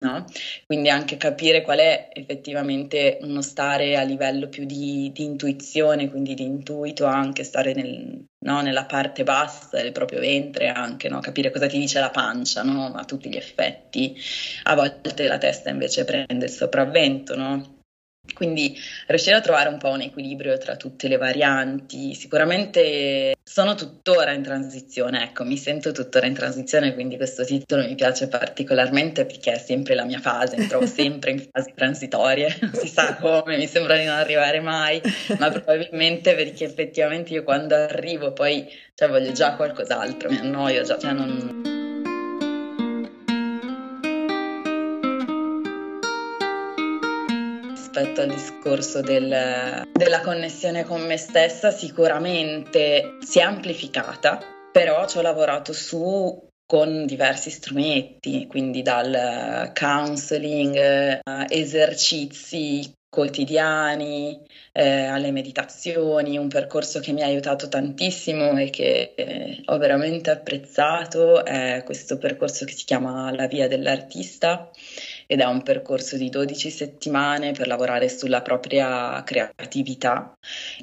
No? 0.02 0.24
Quindi 0.64 0.88
anche 0.88 1.18
capire 1.18 1.60
qual 1.60 1.78
è 1.78 2.08
effettivamente 2.12 3.18
uno 3.20 3.42
stare 3.42 3.98
a 3.98 4.02
livello 4.02 4.48
più 4.48 4.64
di, 4.64 5.10
di 5.12 5.24
intuizione, 5.24 6.08
quindi 6.08 6.32
di 6.32 6.42
intuito, 6.44 7.04
anche 7.04 7.44
stare 7.44 7.74
nel, 7.74 8.24
no? 8.38 8.62
nella 8.62 8.86
parte 8.86 9.24
bassa 9.24 9.76
del 9.76 9.92
proprio 9.92 10.20
ventre, 10.20 10.68
anche 10.68 11.10
no? 11.10 11.20
capire 11.20 11.50
cosa 11.50 11.66
ti 11.66 11.78
dice 11.78 12.00
la 12.00 12.10
pancia 12.10 12.62
a 12.62 13.04
tutti 13.04 13.28
gli 13.28 13.36
effetti. 13.36 14.16
A 14.64 14.74
volte 14.74 15.26
la 15.28 15.36
testa 15.36 15.68
invece 15.68 16.04
prende 16.06 16.46
il 16.46 16.50
sopravvento? 16.50 17.36
Quindi 18.34 18.74
riuscire 19.06 19.36
a 19.36 19.40
trovare 19.40 19.68
un 19.68 19.78
po' 19.78 19.88
un 19.88 20.00
equilibrio 20.00 20.56
tra 20.58 20.76
tutte 20.76 21.08
le 21.08 21.16
varianti, 21.16 22.14
sicuramente 22.14 23.34
sono 23.42 23.74
tuttora 23.74 24.32
in 24.32 24.42
transizione, 24.42 25.24
ecco, 25.24 25.44
mi 25.44 25.56
sento 25.56 25.92
tuttora 25.92 26.26
in 26.26 26.34
transizione, 26.34 26.94
quindi 26.94 27.16
questo 27.16 27.44
titolo 27.44 27.84
mi 27.84 27.94
piace 27.94 28.28
particolarmente 28.28 29.26
perché 29.26 29.52
è 29.52 29.58
sempre 29.58 29.94
la 29.94 30.04
mia 30.04 30.20
fase, 30.20 30.56
mi 30.56 30.66
trovo 30.66 30.86
sempre 30.88 31.32
in 31.32 31.46
fasi 31.50 31.72
transitorie, 31.74 32.58
non 32.60 32.74
si 32.74 32.88
sa 32.88 33.16
come, 33.16 33.56
mi 33.56 33.66
sembra 33.66 33.96
di 33.96 34.04
non 34.04 34.14
arrivare 34.14 34.60
mai, 34.60 35.00
ma 35.38 35.50
probabilmente 35.50 36.34
perché 36.34 36.64
effettivamente 36.64 37.32
io 37.34 37.42
quando 37.42 37.74
arrivo 37.74 38.32
poi 38.32 38.66
cioè, 38.94 39.08
voglio 39.08 39.32
già 39.32 39.54
qualcos'altro, 39.54 40.30
mi 40.30 40.38
annoio 40.38 40.82
già, 40.82 40.98
cioè 40.98 41.12
non 41.12 41.79
rispetto 47.90 48.20
al 48.20 48.28
discorso 48.28 49.00
del, 49.00 49.84
della 49.92 50.20
connessione 50.20 50.84
con 50.84 51.04
me 51.04 51.16
stessa 51.16 51.72
sicuramente 51.72 53.16
si 53.20 53.40
è 53.40 53.42
amplificata, 53.42 54.38
però 54.70 55.06
ci 55.08 55.18
ho 55.18 55.22
lavorato 55.22 55.72
su 55.72 56.48
con 56.64 57.04
diversi 57.04 57.50
strumenti, 57.50 58.46
quindi 58.46 58.82
dal 58.82 59.72
counseling, 59.74 61.18
esercizi 61.48 62.92
quotidiani, 63.08 64.40
eh, 64.70 65.06
alle 65.06 65.32
meditazioni, 65.32 66.38
un 66.38 66.46
percorso 66.46 67.00
che 67.00 67.10
mi 67.10 67.22
ha 67.22 67.26
aiutato 67.26 67.68
tantissimo 67.68 68.56
e 68.56 68.70
che 68.70 69.14
eh, 69.16 69.62
ho 69.64 69.78
veramente 69.78 70.30
apprezzato 70.30 71.44
è 71.44 71.82
questo 71.84 72.18
percorso 72.18 72.64
che 72.64 72.72
si 72.72 72.84
chiama 72.84 73.34
La 73.34 73.48
via 73.48 73.66
dell'artista 73.66 74.70
ed 75.30 75.38
è 75.38 75.44
un 75.44 75.62
percorso 75.62 76.16
di 76.16 76.28
12 76.28 76.70
settimane 76.70 77.52
per 77.52 77.68
lavorare 77.68 78.08
sulla 78.08 78.42
propria 78.42 79.22
creatività. 79.22 80.32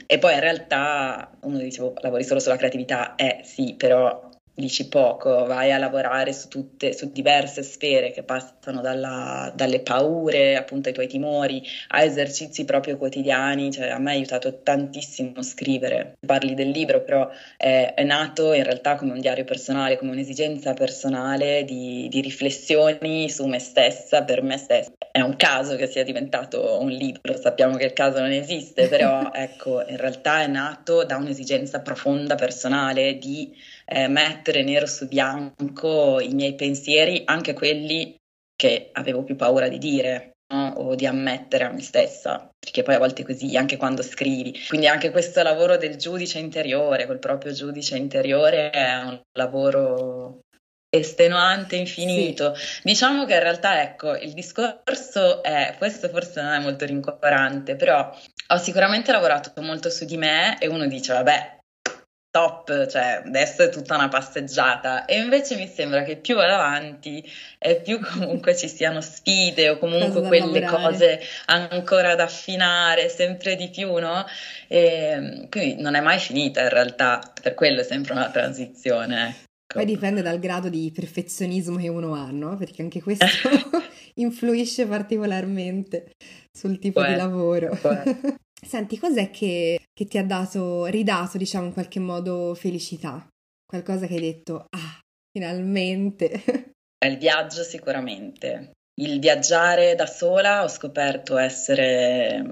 E 0.05 0.19
poi 0.19 0.35
in 0.35 0.39
realtà 0.39 1.29
uno 1.41 1.57
dice 1.57 1.91
lavori 1.99 2.23
solo 2.23 2.39
sulla 2.39 2.55
creatività, 2.55 3.15
eh 3.15 3.41
sì, 3.43 3.75
però 3.77 4.29
dici 4.59 4.87
poco, 4.87 5.45
vai 5.45 5.71
a 5.71 5.77
lavorare 5.77 6.33
su 6.33 6.47
tutte, 6.47 6.91
su 6.91 7.11
diverse 7.11 7.61
sfere 7.61 8.09
che 8.09 8.23
passano 8.23 8.81
dalla, 8.81 9.51
dalle 9.53 9.81
paure, 9.81 10.55
appunto 10.55 10.87
ai 10.87 10.95
tuoi 10.95 11.07
timori, 11.07 11.61
a 11.89 12.01
esercizi 12.01 12.65
proprio 12.65 12.97
quotidiani, 12.97 13.71
cioè 13.71 13.89
a 13.89 13.99
me 13.99 14.11
ha 14.11 14.13
aiutato 14.15 14.63
tantissimo 14.63 15.43
scrivere. 15.43 16.17
Parli 16.25 16.55
del 16.55 16.69
libro, 16.69 17.03
però 17.03 17.29
è, 17.55 17.93
è 17.95 18.03
nato 18.03 18.53
in 18.53 18.63
realtà 18.63 18.95
come 18.95 19.11
un 19.11 19.19
diario 19.19 19.43
personale, 19.43 19.95
come 19.95 20.11
un'esigenza 20.11 20.73
personale 20.73 21.63
di, 21.63 22.07
di 22.09 22.19
riflessioni 22.19 23.29
su 23.29 23.45
me 23.45 23.59
stessa, 23.59 24.23
per 24.23 24.41
me 24.41 24.57
stessa. 24.57 24.91
È 25.11 25.21
un 25.21 25.35
caso 25.35 25.75
che 25.75 25.85
sia 25.85 26.03
diventato 26.03 26.81
un 26.81 26.89
libro, 26.89 27.37
sappiamo 27.37 27.75
che 27.75 27.85
il 27.85 27.93
caso 27.93 28.19
non 28.21 28.31
esiste, 28.31 28.87
però 28.87 29.29
ecco, 29.33 29.85
in 29.87 29.97
realtà 29.97 30.41
è 30.41 30.47
nato 30.47 31.03
da 31.03 31.17
un'esigenza 31.17 31.81
profonda 31.81 32.33
personale 32.33 33.19
di 33.19 33.53
eh, 33.89 34.07
mettere 34.07 34.63
nero 34.63 34.85
su 34.85 35.07
bianco 35.07 36.19
i 36.19 36.33
miei 36.33 36.55
pensieri, 36.55 37.21
anche 37.25 37.53
quelli 37.53 38.15
che 38.55 38.89
avevo 38.91 39.23
più 39.23 39.35
paura 39.35 39.69
di 39.69 39.77
dire 39.77 40.31
no? 40.53 40.73
o 40.77 40.95
di 40.95 41.05
ammettere 41.05 41.63
a 41.63 41.71
me 41.71 41.81
stessa, 41.81 42.49
perché 42.59 42.83
poi 42.83 42.95
a 42.95 42.99
volte 42.99 43.21
è 43.21 43.25
così, 43.25 43.55
anche 43.55 43.77
quando 43.77 44.01
scrivi. 44.03 44.59
Quindi 44.67 44.87
anche 44.87 45.11
questo 45.11 45.41
lavoro 45.41 45.77
del 45.77 45.95
giudice 45.95 46.39
interiore, 46.39 47.05
col 47.05 47.19
proprio 47.19 47.53
giudice 47.53 47.97
interiore, 47.97 48.69
è 48.69 48.95
un 49.03 49.21
lavoro 49.37 50.41
estenuante, 50.89 51.75
infinito. 51.75 52.55
Sì. 52.55 52.81
Diciamo 52.83 53.25
che 53.25 53.33
in 53.33 53.41
realtà, 53.41 53.81
ecco, 53.81 54.15
il 54.15 54.33
discorso 54.33 55.43
è, 55.43 55.75
questo 55.77 56.09
forse 56.09 56.41
non 56.41 56.53
è 56.53 56.59
molto 56.59 56.85
rincuorante, 56.85 57.75
però 57.75 58.09
ho 58.49 58.57
sicuramente 58.57 59.11
lavorato 59.11 59.51
molto 59.61 59.89
su 59.89 60.05
di 60.05 60.17
me 60.17 60.57
e 60.59 60.67
uno 60.67 60.87
dice, 60.87 61.13
vabbè, 61.13 61.56
top, 62.29 62.87
cioè 62.87 63.23
adesso 63.25 63.63
è 63.63 63.69
tutta 63.69 63.95
una 63.95 64.09
passeggiata 64.09 65.05
e 65.05 65.19
invece 65.19 65.55
mi 65.55 65.67
sembra 65.67 66.03
che 66.03 66.17
più 66.17 66.35
vado 66.35 66.53
avanti 66.53 67.23
e 67.57 67.81
più 67.81 67.99
comunque 68.05 68.55
ci 68.55 68.67
siano 68.67 69.01
sfide 69.01 69.69
o 69.69 69.77
comunque 69.77 70.21
quelle 70.21 70.63
cose 70.65 71.19
ancora 71.45 72.15
da 72.15 72.23
affinare 72.23 73.09
sempre 73.09 73.55
di 73.55 73.69
più, 73.69 73.93
no? 73.97 74.25
E 74.67 75.47
quindi 75.49 75.81
non 75.81 75.95
è 75.95 76.01
mai 76.01 76.19
finita 76.19 76.61
in 76.61 76.69
realtà, 76.69 77.21
per 77.41 77.53
quello 77.53 77.81
è 77.81 77.83
sempre 77.83 78.13
una 78.13 78.29
transizione. 78.29 79.29
Ecco. 79.29 79.45
Poi 79.73 79.85
dipende 79.85 80.21
dal 80.21 80.39
grado 80.39 80.69
di 80.69 80.91
perfezionismo 80.93 81.77
che 81.77 81.89
uno 81.89 82.13
ha, 82.13 82.29
no? 82.31 82.55
Perché 82.55 82.81
anche 82.81 83.01
questo 83.01 83.25
influisce 84.15 84.85
particolarmente 84.85 86.11
sul 86.51 86.79
tipo 86.79 87.01
Beh, 87.01 87.09
di 87.09 87.15
lavoro. 87.15 87.77
Senti, 88.59 88.97
cos'è 88.97 89.29
che, 89.29 89.79
che, 89.93 90.05
ti 90.05 90.17
ha 90.17 90.25
dato, 90.25 90.85
ridato, 90.85 91.37
diciamo, 91.37 91.67
in 91.67 91.73
qualche 91.73 91.99
modo 91.99 92.55
felicità? 92.55 93.27
Qualcosa 93.65 94.07
che 94.07 94.15
hai 94.15 94.21
detto, 94.21 94.65
ah, 94.69 94.99
finalmente. 95.31 96.43
Il 97.05 97.17
viaggio 97.17 97.63
sicuramente. 97.63 98.71
Il 98.99 99.19
viaggiare 99.19 99.93
da 99.93 100.07
sola 100.07 100.63
ho 100.63 100.67
scoperto 100.67 101.37
essere 101.37 102.43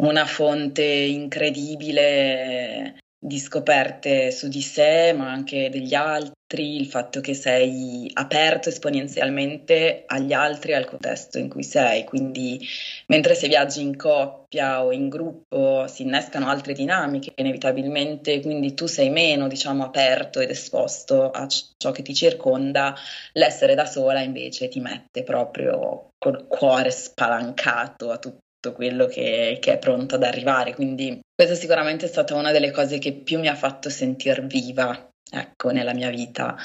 una 0.00 0.24
fonte 0.24 0.82
incredibile 0.82 2.98
di 3.24 3.38
scoperte 3.38 4.32
su 4.32 4.48
di 4.48 4.60
sé, 4.60 5.12
ma 5.16 5.30
anche 5.30 5.70
degli 5.70 5.94
altri, 5.94 6.76
il 6.76 6.86
fatto 6.86 7.20
che 7.20 7.34
sei 7.34 8.10
aperto 8.14 8.68
esponenzialmente 8.68 10.02
agli 10.06 10.32
altri 10.32 10.72
e 10.72 10.74
al 10.74 10.86
contesto 10.86 11.38
in 11.38 11.48
cui 11.48 11.62
sei. 11.62 12.02
Quindi, 12.02 12.60
mentre 13.06 13.36
se 13.36 13.46
viaggi 13.46 13.80
in 13.80 13.96
coppia 13.96 14.82
o 14.82 14.90
in 14.90 15.08
gruppo, 15.08 15.86
si 15.86 16.02
innescano 16.02 16.48
altre 16.48 16.72
dinamiche 16.72 17.32
inevitabilmente, 17.36 18.40
quindi 18.40 18.74
tu 18.74 18.86
sei 18.86 19.08
meno, 19.08 19.46
diciamo, 19.46 19.84
aperto 19.84 20.40
ed 20.40 20.50
esposto 20.50 21.30
a 21.30 21.46
ciò 21.46 21.92
che 21.92 22.02
ti 22.02 22.14
circonda, 22.14 22.92
l'essere 23.34 23.76
da 23.76 23.86
sola 23.86 24.20
invece 24.20 24.66
ti 24.66 24.80
mette 24.80 25.22
proprio 25.22 26.08
col 26.18 26.48
cuore 26.48 26.90
spalancato 26.90 28.10
a 28.10 28.18
tutto 28.62 28.72
quello 28.72 29.06
che, 29.06 29.58
che, 29.60 29.72
è 29.72 29.78
pronto 29.78 30.14
ad 30.14 30.22
arrivare. 30.22 30.74
Quindi 30.74 31.20
questa 31.34 31.56
sicuramente 31.56 32.06
è 32.06 32.08
stata 32.08 32.36
una 32.36 32.52
delle 32.52 32.70
cose 32.70 32.98
che 32.98 33.12
più 33.12 33.40
mi 33.40 33.48
ha 33.48 33.56
fatto 33.56 33.90
sentire 33.90 34.40
viva, 34.42 35.10
ecco, 35.28 35.70
nella 35.70 35.92
mia 35.92 36.10
vita. 36.10 36.56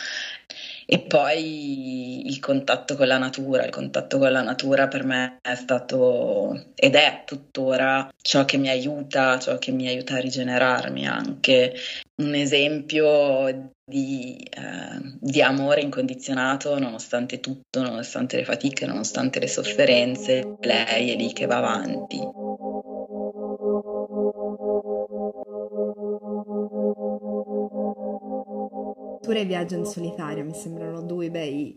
E 0.90 1.02
poi 1.02 2.28
il 2.28 2.40
contatto 2.40 2.96
con 2.96 3.08
la 3.08 3.18
natura, 3.18 3.66
il 3.66 3.72
contatto 3.72 4.18
con 4.18 4.32
la 4.32 4.42
natura 4.42 4.88
per 4.88 5.04
me 5.04 5.38
è 5.42 5.54
stato 5.54 6.72
ed 6.76 6.96
è 6.96 7.24
tuttora 7.26 8.10
ciò 8.22 8.46
che 8.46 8.56
mi 8.56 8.70
aiuta, 8.70 9.38
ciò 9.38 9.58
che 9.58 9.72
mi 9.72 9.90
aiuta 9.90 10.16
a 10.16 10.20
rigenerarmi 10.20 11.06
anche. 11.06 11.74
Un 12.22 12.34
esempio 12.36 13.74
di, 13.84 14.38
eh, 14.38 15.18
di 15.20 15.42
amore 15.42 15.82
incondizionato 15.82 16.80
nonostante 16.80 17.42
tutto, 17.42 17.82
nonostante 17.82 18.38
le 18.38 18.46
fatiche, 18.46 18.86
nonostante 18.86 19.40
le 19.40 19.48
sofferenze, 19.48 20.56
lei 20.62 21.12
è 21.12 21.16
lì 21.18 21.34
che 21.34 21.48
va 21.48 21.58
avanti. 21.58 22.18
Pure 29.28 29.44
viaggio 29.44 29.76
in 29.76 29.84
solitaria 29.84 30.42
mi 30.42 30.54
sembrano 30.54 31.02
due 31.02 31.30
bei 31.30 31.76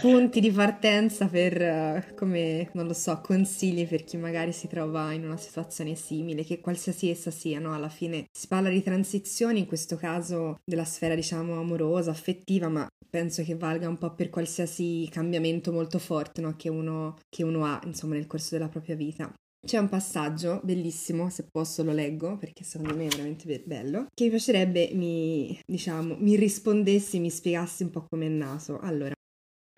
punti 0.00 0.40
di 0.40 0.50
partenza 0.50 1.26
per, 1.26 1.60
uh, 1.60 2.14
come, 2.14 2.70
non 2.72 2.86
lo 2.86 2.94
so, 2.94 3.20
consigli 3.22 3.86
per 3.86 4.02
chi 4.04 4.16
magari 4.16 4.52
si 4.52 4.66
trova 4.66 5.12
in 5.12 5.24
una 5.24 5.36
situazione 5.36 5.94
simile, 5.94 6.42
che 6.42 6.60
qualsiasi 6.60 7.10
essa 7.10 7.30
sia, 7.30 7.60
no? 7.60 7.74
Alla 7.74 7.90
fine 7.90 8.28
si 8.32 8.46
parla 8.46 8.70
di 8.70 8.82
transizioni, 8.82 9.58
in 9.58 9.66
questo 9.66 9.96
caso 9.96 10.60
della 10.64 10.86
sfera, 10.86 11.14
diciamo, 11.14 11.60
amorosa, 11.60 12.12
affettiva, 12.12 12.70
ma 12.70 12.88
penso 13.10 13.42
che 13.42 13.56
valga 13.56 13.86
un 13.86 13.98
po' 13.98 14.14
per 14.14 14.30
qualsiasi 14.30 15.06
cambiamento 15.10 15.72
molto 15.72 15.98
forte, 15.98 16.40
no? 16.40 16.54
Che 16.56 16.70
uno, 16.70 17.18
che 17.28 17.42
uno 17.42 17.66
ha, 17.66 17.78
insomma, 17.84 18.14
nel 18.14 18.26
corso 18.26 18.56
della 18.56 18.68
propria 18.68 18.96
vita. 18.96 19.30
C'è 19.66 19.76
un 19.76 19.90
passaggio 19.90 20.60
bellissimo, 20.64 21.28
se 21.28 21.46
posso 21.50 21.84
lo 21.84 21.92
leggo 21.92 22.38
perché 22.38 22.64
secondo 22.64 22.96
me 22.96 23.06
è 23.06 23.08
veramente 23.08 23.62
bello, 23.64 24.06
che 24.14 24.24
mi 24.24 24.30
piacerebbe 24.30 24.90
mi, 24.94 25.60
diciamo, 25.64 26.16
mi 26.18 26.34
rispondessi, 26.34 27.20
mi 27.20 27.30
spiegassi 27.30 27.82
un 27.82 27.90
po' 27.90 28.06
come 28.08 28.26
è 28.26 28.30
nato. 28.30 28.78
Allora, 28.80 29.12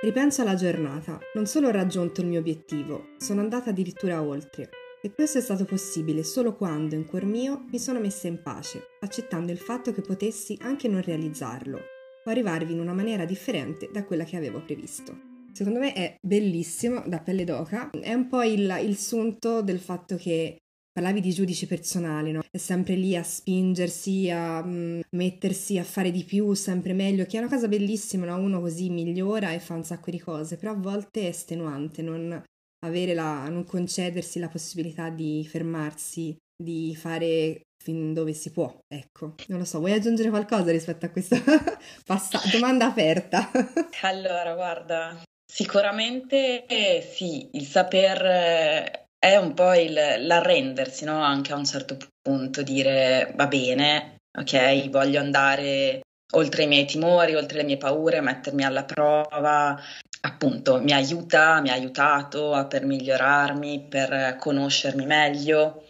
ripenso 0.02 0.42
alla 0.42 0.54
giornata, 0.54 1.18
non 1.34 1.46
solo 1.46 1.66
ho 1.66 1.72
raggiunto 1.72 2.20
il 2.20 2.28
mio 2.28 2.38
obiettivo, 2.38 3.08
sono 3.18 3.40
andata 3.40 3.70
addirittura 3.70 4.22
oltre. 4.22 4.70
E 5.02 5.12
questo 5.12 5.38
è 5.38 5.40
stato 5.40 5.64
possibile 5.64 6.22
solo 6.22 6.54
quando, 6.54 6.94
in 6.94 7.04
cuor 7.04 7.24
mio, 7.24 7.64
mi 7.72 7.80
sono 7.80 7.98
messa 7.98 8.28
in 8.28 8.40
pace, 8.40 8.84
accettando 9.00 9.50
il 9.50 9.58
fatto 9.58 9.92
che 9.92 10.00
potessi 10.00 10.56
anche 10.60 10.86
non 10.86 11.02
realizzarlo, 11.02 11.76
o 12.24 12.30
arrivarvi 12.30 12.72
in 12.72 12.78
una 12.78 12.94
maniera 12.94 13.24
differente 13.24 13.90
da 13.92 14.04
quella 14.04 14.22
che 14.22 14.36
avevo 14.36 14.62
previsto. 14.62 15.31
Secondo 15.52 15.78
me 15.78 15.92
è 15.92 16.16
bellissimo, 16.20 17.02
da 17.06 17.20
pelle 17.20 17.44
d'oca. 17.44 17.90
È 17.90 18.12
un 18.12 18.26
po' 18.28 18.42
il, 18.42 18.78
il 18.82 18.96
sunto 18.96 19.62
del 19.62 19.78
fatto 19.78 20.16
che 20.16 20.56
parlavi 20.92 21.20
di 21.20 21.32
giudice 21.32 21.66
personale, 21.66 22.32
no? 22.32 22.42
È 22.50 22.58
sempre 22.58 22.94
lì 22.94 23.16
a 23.16 23.22
spingersi, 23.22 24.30
a 24.30 24.62
mm, 24.62 25.00
mettersi 25.10 25.78
a 25.78 25.84
fare 25.84 26.10
di 26.10 26.24
più, 26.24 26.52
sempre 26.54 26.92
meglio, 26.92 27.24
che 27.24 27.36
è 27.36 27.40
una 27.40 27.48
cosa 27.48 27.68
bellissima, 27.68 28.26
no? 28.26 28.36
Uno 28.36 28.60
così 28.60 28.90
migliora 28.90 29.52
e 29.52 29.58
fa 29.58 29.74
un 29.74 29.84
sacco 29.84 30.10
di 30.10 30.18
cose, 30.18 30.56
però 30.56 30.72
a 30.72 30.76
volte 30.76 31.22
è 31.22 31.26
estenuante 31.26 32.02
non 32.02 32.42
la, 32.84 33.48
non 33.48 33.64
concedersi 33.64 34.38
la 34.38 34.48
possibilità 34.48 35.08
di 35.08 35.46
fermarsi, 35.48 36.36
di 36.54 36.94
fare 36.96 37.62
fin 37.82 38.12
dove 38.12 38.32
si 38.32 38.50
può, 38.50 38.78
ecco. 38.86 39.34
Non 39.48 39.58
lo 39.58 39.64
so, 39.64 39.78
vuoi 39.78 39.92
aggiungere 39.92 40.30
qualcosa 40.30 40.70
rispetto 40.70 41.06
a 41.06 41.10
questa 41.10 41.36
domanda 42.52 42.86
aperta? 42.86 43.50
allora, 44.02 44.54
guarda, 44.54 45.22
Sicuramente 45.54 46.64
eh, 46.64 47.02
sì, 47.02 47.50
il 47.52 47.66
saper 47.66 48.24
eh, 48.24 49.08
è 49.18 49.36
un 49.36 49.52
po' 49.52 49.74
il, 49.74 49.92
l'arrendersi, 49.92 51.04
no? 51.04 51.22
Anche 51.22 51.52
a 51.52 51.56
un 51.56 51.66
certo 51.66 51.98
punto, 52.22 52.62
dire 52.62 53.34
va 53.36 53.46
bene, 53.48 54.22
ok, 54.34 54.88
voglio 54.88 55.20
andare 55.20 56.00
oltre 56.36 56.62
i 56.62 56.66
miei 56.66 56.86
timori, 56.86 57.34
oltre 57.34 57.58
le 57.58 57.64
mie 57.64 57.76
paure, 57.76 58.22
mettermi 58.22 58.64
alla 58.64 58.86
prova, 58.86 59.78
appunto 60.22 60.80
mi 60.80 60.92
aiuta, 60.92 61.60
mi 61.60 61.68
ha 61.68 61.74
aiutato 61.74 62.66
per 62.66 62.86
migliorarmi, 62.86 63.88
per 63.90 64.36
conoscermi 64.38 65.04
meglio. 65.04 65.84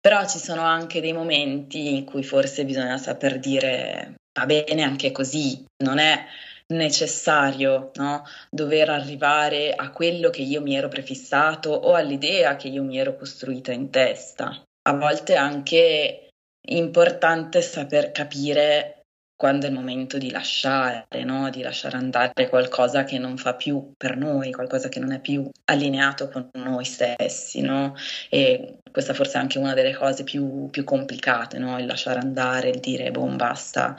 Però 0.00 0.26
ci 0.26 0.38
sono 0.38 0.62
anche 0.62 1.02
dei 1.02 1.12
momenti 1.12 1.96
in 1.96 2.06
cui 2.06 2.24
forse 2.24 2.64
bisogna 2.64 2.96
saper 2.96 3.40
dire 3.40 4.14
va 4.32 4.46
bene 4.46 4.82
anche 4.82 5.12
così, 5.12 5.62
non 5.84 5.98
è 5.98 6.24
necessario 6.68 7.90
no? 7.94 8.24
dover 8.50 8.90
arrivare 8.90 9.72
a 9.72 9.90
quello 9.90 10.30
che 10.30 10.42
io 10.42 10.60
mi 10.60 10.76
ero 10.76 10.88
prefissato 10.88 11.70
o 11.70 11.94
all'idea 11.94 12.56
che 12.56 12.68
io 12.68 12.82
mi 12.82 12.98
ero 12.98 13.16
costruita 13.16 13.72
in 13.72 13.90
testa. 13.90 14.62
A 14.88 14.92
volte 14.94 15.34
è 15.34 15.36
anche 15.36 16.28
importante 16.68 17.62
saper 17.62 18.10
capire 18.12 18.96
quando 19.36 19.66
è 19.66 19.68
il 19.68 19.74
momento 19.74 20.16
di 20.16 20.30
lasciare, 20.30 21.06
no? 21.24 21.50
di 21.50 21.60
lasciare 21.60 21.98
andare 21.98 22.48
qualcosa 22.48 23.04
che 23.04 23.18
non 23.18 23.36
fa 23.36 23.54
più 23.54 23.92
per 23.94 24.16
noi, 24.16 24.50
qualcosa 24.50 24.88
che 24.88 24.98
non 24.98 25.12
è 25.12 25.20
più 25.20 25.48
allineato 25.66 26.28
con 26.28 26.48
noi 26.54 26.86
stessi. 26.86 27.60
No? 27.60 27.94
E 28.30 28.78
questa 28.90 29.12
forse 29.12 29.36
è 29.36 29.40
anche 29.40 29.58
una 29.58 29.74
delle 29.74 29.94
cose 29.94 30.24
più, 30.24 30.68
più 30.70 30.84
complicate, 30.84 31.58
no? 31.58 31.78
il 31.78 31.84
lasciare 31.84 32.18
andare, 32.18 32.70
il 32.70 32.80
dire, 32.80 33.10
boh, 33.10 33.26
basta. 33.26 33.94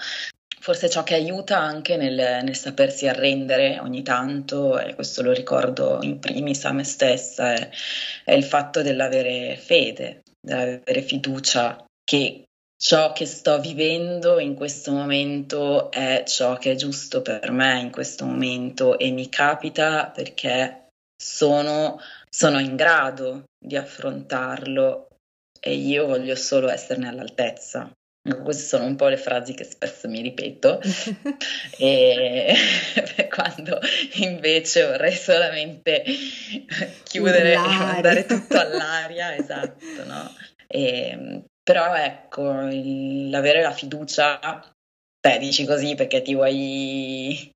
Forse 0.59 0.89
ciò 0.89 1.03
che 1.03 1.13
aiuta 1.13 1.57
anche 1.57 1.97
nel, 1.97 2.43
nel, 2.43 2.55
sapersi 2.55 3.07
arrendere 3.07 3.79
ogni 3.79 4.03
tanto, 4.03 4.79
e 4.79 4.95
questo 4.95 5.21
lo 5.21 5.31
ricordo 5.31 5.99
in 6.01 6.19
primis 6.19 6.65
a 6.65 6.71
me 6.71 6.83
stessa, 6.83 7.53
è, 7.53 7.69
è 8.25 8.33
il 8.33 8.43
fatto 8.43 8.81
dell'avere 8.81 9.55
fede, 9.55 10.23
dell'avere 10.39 11.01
fiducia 11.01 11.85
che 12.03 12.43
ciò 12.79 13.11
che 13.11 13.25
sto 13.25 13.59
vivendo 13.59 14.39
in 14.39 14.53
questo 14.53 14.91
momento 14.91 15.91
è 15.91 16.23
ciò 16.27 16.57
che 16.57 16.73
è 16.73 16.75
giusto 16.75 17.21
per 17.21 17.51
me 17.51 17.79
in 17.79 17.91
questo 17.91 18.25
momento 18.25 18.99
e 18.99 19.09
mi 19.11 19.29
capita 19.29 20.11
perché 20.13 20.89
sono, 21.19 21.99
sono 22.29 22.59
in 22.59 22.75
grado 22.75 23.45
di 23.57 23.75
affrontarlo 23.75 25.07
e 25.59 25.73
io 25.73 26.05
voglio 26.05 26.35
solo 26.35 26.69
esserne 26.69 27.09
all'altezza. 27.09 27.91
Queste 28.35 28.63
sono 28.63 28.85
un 28.85 28.95
po' 28.95 29.07
le 29.07 29.17
frasi 29.17 29.53
che 29.53 29.63
spesso 29.63 30.07
mi 30.07 30.21
ripeto, 30.21 30.81
e 31.77 32.53
quando 33.33 33.79
invece 34.15 34.85
vorrei 34.85 35.13
solamente 35.13 36.03
chiudere 37.03 37.55
Urlare. 37.55 37.73
e 37.73 37.77
mandare 37.77 38.25
tutto 38.25 38.59
all'aria, 38.59 39.35
esatto, 39.35 40.03
no? 40.05 40.35
E, 40.67 41.43
però 41.63 41.95
ecco, 41.95 42.61
il, 42.67 43.33
avere 43.33 43.61
la 43.61 43.71
fiducia, 43.71 44.39
beh, 45.19 45.37
dici 45.39 45.65
così 45.65 45.95
perché 45.95 46.21
ti 46.21 46.33
vuoi, 46.33 47.51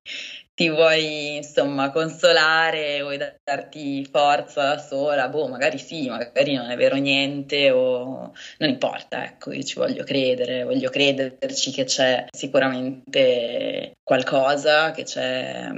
ti 0.54 0.68
vuoi 0.68 1.36
insomma 1.36 1.90
consolare, 1.90 3.00
vuoi 3.00 3.18
darti 3.18 4.04
forza 4.04 4.74
da 4.74 4.78
sola, 4.78 5.28
boh, 5.28 5.48
magari 5.48 5.78
sì, 5.78 6.08
magari 6.08 6.54
non 6.54 6.70
è 6.70 6.76
vero 6.76 6.96
niente 6.96 7.70
o 7.70 8.32
non 8.58 8.68
importa, 8.68 9.24
ecco, 9.24 9.52
io 9.52 9.62
ci 9.62 9.76
voglio 9.78 10.04
credere, 10.04 10.64
voglio 10.64 10.90
crederci 10.90 11.70
che 11.70 11.84
c'è 11.84 12.26
sicuramente 12.30 13.92
qualcosa, 14.02 14.90
che 14.92 15.04
c'è 15.04 15.70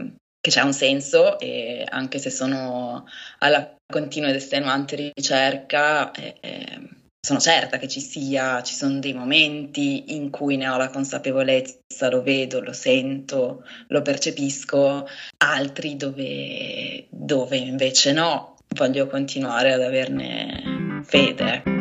che 0.45 0.51
c'è 0.51 0.61
un 0.61 0.75
senso 0.75 1.39
e 1.39 1.87
anche 1.89 2.19
se 2.19 2.29
sono 2.29 3.07
alla 3.39 3.77
continua 3.91 4.29
ed 4.29 4.35
estenuante 4.35 5.13
ricerca, 5.15 6.11
eh, 6.13 6.37
eh, 6.39 6.81
sono 7.25 7.41
certa 7.41 7.79
che 7.79 7.89
ci 7.89 8.03
sia, 8.03 8.63
ci 8.63 8.75
sono 8.75 8.99
dei 8.99 9.15
momenti 9.15 10.15
in 10.15 10.29
cui 10.29 10.59
ne 10.59 10.69
ho 10.69 10.77
la 10.77 10.91
consapevolezza, 10.91 12.11
lo 12.11 12.21
vedo, 12.21 12.61
lo 12.61 12.75
sento, 12.75 13.65
lo 13.89 14.03
percepisco, 14.03 15.09
altri 15.39 15.97
dove, 15.97 17.07
dove 17.09 17.57
invece 17.57 18.13
no, 18.13 18.57
voglio 18.77 19.07
continuare 19.07 19.73
ad 19.73 19.81
averne 19.81 21.01
fede. 21.07 21.74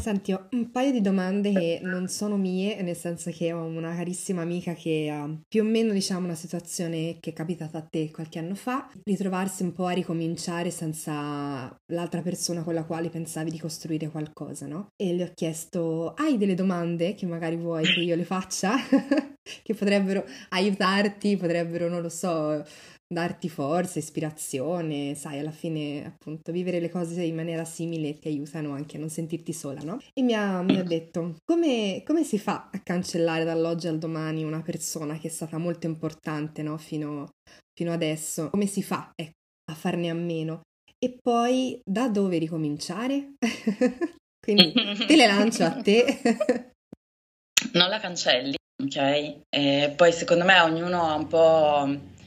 Senti, 0.00 0.32
ho 0.32 0.48
un 0.52 0.70
paio 0.70 0.92
di 0.92 1.02
domande 1.02 1.52
che 1.52 1.80
non 1.82 2.08
sono 2.08 2.38
mie, 2.38 2.80
nel 2.80 2.96
senso 2.96 3.30
che 3.30 3.52
ho 3.52 3.62
una 3.64 3.94
carissima 3.94 4.40
amica 4.40 4.72
che 4.72 5.10
ha 5.12 5.28
più 5.46 5.62
o 5.62 5.64
meno, 5.66 5.92
diciamo, 5.92 6.24
una 6.24 6.34
situazione 6.34 7.18
che 7.20 7.30
è 7.30 7.32
capitata 7.34 7.78
a 7.78 7.82
te 7.82 8.10
qualche 8.10 8.38
anno 8.38 8.54
fa, 8.54 8.90
ritrovarsi 9.04 9.62
un 9.62 9.74
po' 9.74 9.84
a 9.84 9.90
ricominciare 9.90 10.70
senza 10.70 11.78
l'altra 11.92 12.22
persona 12.22 12.62
con 12.62 12.72
la 12.72 12.84
quale 12.84 13.10
pensavi 13.10 13.50
di 13.50 13.58
costruire 13.58 14.08
qualcosa, 14.08 14.66
no? 14.66 14.88
E 14.96 15.12
le 15.14 15.24
ho 15.24 15.30
chiesto, 15.34 16.14
hai 16.14 16.38
delle 16.38 16.54
domande 16.54 17.14
che 17.14 17.26
magari 17.26 17.56
vuoi 17.56 17.84
che 17.84 18.00
io 18.00 18.16
le 18.16 18.24
faccia? 18.24 18.76
che 19.62 19.74
potrebbero 19.74 20.24
aiutarti, 20.50 21.36
potrebbero, 21.36 21.88
non 21.88 22.00
lo 22.00 22.08
so, 22.08 22.64
darti 23.12 23.48
forza, 23.48 23.98
ispirazione, 23.98 25.16
sai, 25.16 25.40
alla 25.40 25.50
fine 25.50 26.04
appunto 26.06 26.52
vivere 26.52 26.78
le 26.78 26.88
cose 26.88 27.22
in 27.24 27.34
maniera 27.34 27.64
simile 27.64 28.18
ti 28.20 28.28
aiutano 28.28 28.72
anche 28.72 28.96
a 28.96 29.00
non 29.00 29.08
sentirti 29.08 29.52
sola, 29.52 29.80
no? 29.82 29.98
E 30.14 30.22
mi 30.22 30.32
ha, 30.32 30.62
mi 30.62 30.78
ha 30.78 30.84
detto, 30.84 31.36
come, 31.44 32.04
come, 32.06 32.22
si 32.22 32.38
fa 32.38 32.70
a 32.72 32.78
cancellare 32.78 33.42
dall'oggi 33.42 33.88
al 33.88 33.98
domani 33.98 34.44
una 34.44 34.62
persona 34.62 35.18
che 35.18 35.26
è 35.26 35.30
stata 35.30 35.58
molto 35.58 35.86
importante, 35.86 36.62
no? 36.62 36.78
Fino, 36.78 37.30
fino 37.74 37.92
adesso, 37.92 38.48
come 38.50 38.66
si 38.66 38.82
fa 38.82 39.10
ecco, 39.16 39.32
a 39.72 39.74
farne 39.74 40.08
a 40.08 40.14
meno? 40.14 40.60
E 40.96 41.18
poi 41.20 41.80
da 41.84 42.08
dove 42.08 42.38
ricominciare? 42.38 43.32
Quindi 44.40 44.72
te 44.72 45.16
le 45.16 45.26
lancio 45.26 45.64
a 45.64 45.82
te. 45.82 46.20
non 47.74 47.88
la 47.88 47.98
cancelli, 47.98 48.54
ok? 48.84 49.40
E 49.48 49.92
poi 49.96 50.12
secondo 50.12 50.44
me 50.44 50.60
ognuno 50.60 51.08
ha 51.08 51.14
un 51.14 51.26
po' 51.26 52.18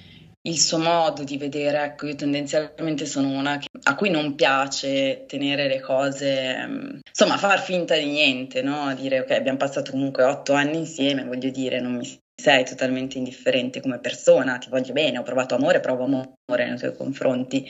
il 0.46 0.60
suo 0.60 0.78
modo 0.78 1.24
di 1.24 1.38
vedere, 1.38 1.84
ecco, 1.84 2.08
io 2.08 2.16
tendenzialmente 2.16 3.06
sono 3.06 3.30
una 3.30 3.58
che, 3.58 3.68
a 3.84 3.96
cui 3.96 4.10
non 4.10 4.36
piace 4.36 5.26
tenere 5.26 5.68
le 5.68 5.80
cose, 5.80 6.66
mm, 6.68 7.00
insomma, 7.08 7.38
far 7.38 7.62
finta 7.62 7.96
di 7.96 8.06
niente, 8.08 8.62
no? 8.62 8.94
Dire 8.94 9.22
ok, 9.22 9.32
abbiamo 9.32 9.58
passato 9.58 9.92
comunque 9.92 10.24
otto 10.24 10.54
anni 10.54 10.78
insieme, 10.78 11.24
voglio 11.24 11.50
dire, 11.50 11.80
non 11.80 11.96
mi 11.96 12.22
sei 12.36 12.66
totalmente 12.66 13.18
indifferente 13.18 13.80
come 13.80 14.00
persona, 14.00 14.58
ti 14.58 14.68
voglio 14.70 14.92
bene, 14.92 15.18
ho 15.18 15.24
provato 15.24 15.56
amore, 15.56 15.80
provo 15.80 16.04
amore 16.04 16.68
nei 16.68 16.78
tuoi 16.78 16.96
confronti 16.96 17.66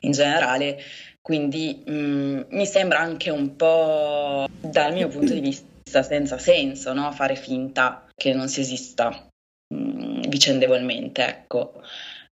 in 0.00 0.10
generale, 0.10 0.82
quindi 1.20 1.82
mh, 1.86 1.92
mm, 1.92 2.40
mi 2.50 2.66
sembra 2.66 2.98
anche 2.98 3.30
un 3.30 3.54
po' 3.54 4.46
dal 4.60 4.92
mio 4.92 5.08
punto 5.08 5.32
di 5.32 5.40
vista 5.40 6.02
senza 6.02 6.38
senso, 6.38 6.92
no? 6.92 7.12
Fare 7.12 7.36
finta 7.36 8.04
che 8.16 8.32
non 8.32 8.48
si 8.48 8.60
esista 8.60 9.28
mm, 9.72 10.22
vicendevolmente, 10.28 11.24
ecco. 11.24 11.82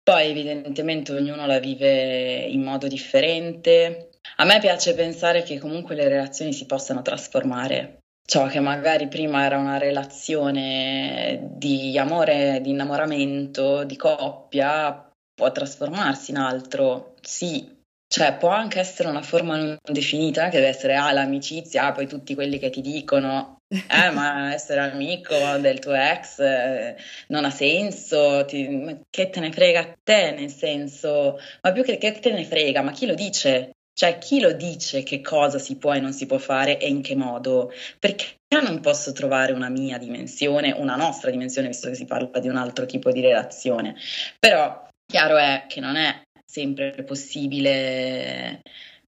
Poi 0.03 0.29
evidentemente 0.29 1.13
ognuno 1.13 1.47
la 1.47 1.61
vive 1.61 2.39
in 2.39 2.63
modo 2.63 2.89
differente. 2.89 4.11
A 4.37 4.45
me 4.45 4.59
piace 4.59 4.95
pensare 4.95 5.43
che 5.43 5.59
comunque 5.59 5.95
le 5.95 6.09
relazioni 6.09 6.53
si 6.53 6.67
possano 6.67 7.03
trasformare. 7.03 7.99
Ciò 8.25 8.47
che 8.47 8.61
magari 8.61 9.09
prima 9.09 9.45
era 9.45 9.59
una 9.59 9.79
relazione 9.79 11.51
di 11.53 11.97
amore, 11.99 12.61
di 12.61 12.71
innamoramento, 12.71 13.85
di 13.85 13.97
coppia, 13.97 15.09
può 15.35 15.53
trasformarsi 15.53 16.31
in 16.31 16.39
altro. 16.39 17.15
Sì, 17.21 17.81
cioè 18.13 18.37
può 18.37 18.49
anche 18.49 18.81
essere 18.81 19.09
una 19.09 19.23
forma 19.23 19.57
non 19.57 19.79
definita, 19.83 20.49
che 20.49 20.59
deve 20.59 20.69
essere 20.69 20.97
ah, 20.97 21.13
l'amicizia, 21.13 21.87
ah, 21.87 21.93
poi 21.93 22.07
tutti 22.07 22.35
quelli 22.35 22.59
che 22.59 22.71
ti 22.71 22.81
dicono 22.81 23.59
eh, 23.89 24.11
ma 24.11 24.53
essere 24.53 24.81
amico 24.81 25.35
del 25.59 25.79
tuo 25.79 25.95
ex 25.95 26.39
eh, 26.41 26.97
non 27.29 27.47
ha 27.47 27.51
senso, 27.51 28.45
ti, 28.45 29.01
che 29.09 29.31
te 29.31 29.41
ne 29.41 29.51
frega 29.51 29.81
a 29.81 29.97
te, 30.03 30.33
nel 30.33 30.51
senso, 30.51 31.39
ma 31.63 31.73
più 31.73 31.83
che, 31.83 31.97
che 31.97 32.13
te 32.13 32.33
ne 32.33 32.45
frega, 32.45 32.83
ma 32.83 32.93
chi 32.93 33.07
lo 33.07 33.15
dice? 33.15 33.71
Cioè, 33.95 34.19
chi 34.19 34.41
lo 34.41 34.53
dice 34.53 35.03
che 35.03 35.21
cosa 35.21 35.59
si 35.59 35.77
può 35.77 35.95
e 35.95 36.01
non 36.01 36.13
si 36.13 36.27
può 36.27 36.39
fare 36.39 36.79
e 36.79 36.89
in 36.89 37.03
che 37.03 37.15
modo? 37.15 37.73
Perché 37.99 38.37
non 38.49 38.81
posso 38.81 39.13
trovare 39.13 39.53
una 39.53 39.69
mia 39.69 39.99
dimensione, 39.99 40.73
una 40.73 40.97
nostra 40.97 41.31
dimensione, 41.31 41.69
visto 41.69 41.89
che 41.89 41.95
si 41.95 42.05
parla 42.05 42.41
di 42.41 42.49
un 42.49 42.57
altro 42.57 42.87
tipo 42.87 43.11
di 43.11 43.21
relazione. 43.21 43.97
Però 44.39 44.89
chiaro 45.07 45.37
è 45.37 45.65
che 45.69 45.81
non 45.81 45.97
è 45.97 46.23
sempre 46.45 46.93
possibile 47.05 48.63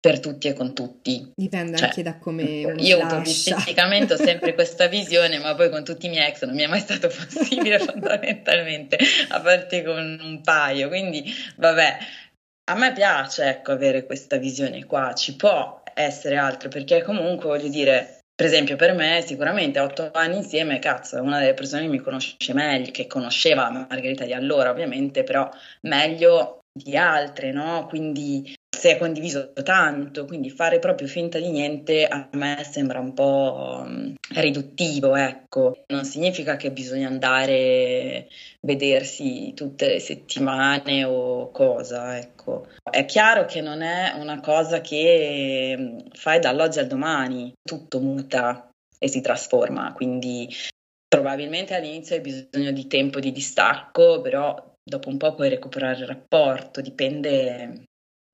per 0.04 0.20
tutti 0.20 0.48
e 0.48 0.52
con 0.52 0.74
tutti. 0.74 1.32
Dipende 1.34 1.78
cioè, 1.78 1.88
anche 1.88 2.02
da 2.02 2.18
come 2.18 2.62
uno 2.66 2.74
Io 2.82 3.00
automaticamente 3.00 4.12
ho 4.12 4.16
sempre 4.18 4.52
questa 4.52 4.86
visione, 4.86 5.38
ma 5.38 5.54
poi 5.54 5.70
con 5.70 5.82
tutti 5.82 6.04
i 6.04 6.08
miei 6.10 6.28
ex 6.28 6.44
non 6.44 6.54
mi 6.54 6.60
è 6.60 6.66
mai 6.66 6.80
stato 6.80 7.08
possibile 7.08 7.78
fondamentalmente, 7.78 8.98
a 9.30 9.40
parte 9.40 9.82
con 9.82 10.20
un 10.22 10.42
paio. 10.42 10.88
Quindi, 10.88 11.24
vabbè, 11.56 11.96
a 12.70 12.74
me 12.74 12.92
piace 12.92 13.44
ecco, 13.44 13.72
avere 13.72 14.04
questa 14.04 14.36
visione 14.36 14.84
qua, 14.84 15.14
ci 15.14 15.36
può 15.36 15.82
essere 15.94 16.36
altro, 16.36 16.68
perché 16.68 17.02
comunque 17.02 17.48
voglio 17.48 17.68
dire, 17.68 18.18
per 18.34 18.44
esempio, 18.44 18.76
per 18.76 18.92
me, 18.92 19.22
sicuramente 19.24 19.80
otto 19.80 20.10
anni 20.12 20.36
insieme, 20.36 20.80
cazzo, 20.80 21.16
è 21.16 21.20
una 21.20 21.38
delle 21.38 21.54
persone 21.54 21.84
che 21.84 21.88
mi 21.88 22.00
conosce 22.00 22.52
meglio, 22.52 22.90
che 22.90 23.06
conosceva 23.06 23.70
Margherita 23.70 24.26
di 24.26 24.34
allora, 24.34 24.68
ovviamente, 24.68 25.24
però 25.24 25.48
meglio 25.88 26.58
di 26.76 26.94
altre, 26.94 27.52
no? 27.52 27.86
Quindi 27.88 28.54
si 28.74 28.88
è 28.88 28.98
condiviso 28.98 29.52
tanto, 29.52 30.24
quindi 30.24 30.50
fare 30.50 30.78
proprio 30.78 31.06
finta 31.06 31.38
di 31.38 31.50
niente 31.50 32.06
a 32.06 32.28
me 32.32 32.62
sembra 32.68 32.98
un 32.98 33.14
po' 33.14 33.84
mm, 33.86 34.14
riduttivo, 34.34 35.14
ecco. 35.16 35.84
Non 35.88 36.04
significa 36.04 36.56
che 36.56 36.70
bisogna 36.70 37.08
andare 37.08 38.26
a 38.28 38.34
vedersi 38.60 39.52
tutte 39.54 39.88
le 39.88 40.00
settimane 40.00 41.04
o 41.04 41.50
cosa, 41.50 42.18
ecco. 42.18 42.66
È 42.82 43.04
chiaro 43.04 43.44
che 43.44 43.60
non 43.60 43.82
è 43.82 44.14
una 44.18 44.40
cosa 44.40 44.80
che 44.80 45.74
mm, 45.78 45.98
fai 46.12 46.40
dall'oggi 46.40 46.78
al 46.78 46.86
domani, 46.86 47.52
tutto 47.62 48.00
muta 48.00 48.68
e 48.98 49.08
si 49.08 49.20
trasforma, 49.20 49.92
quindi 49.92 50.48
probabilmente 51.06 51.74
all'inizio 51.74 52.16
hai 52.16 52.20
bisogno 52.20 52.72
di 52.72 52.86
tempo 52.86 53.20
di 53.20 53.30
distacco, 53.30 54.20
però 54.20 54.72
dopo 54.82 55.08
un 55.08 55.16
po' 55.16 55.34
puoi 55.34 55.48
recuperare 55.48 56.00
il 56.00 56.06
rapporto, 56.06 56.80
dipende 56.80 57.84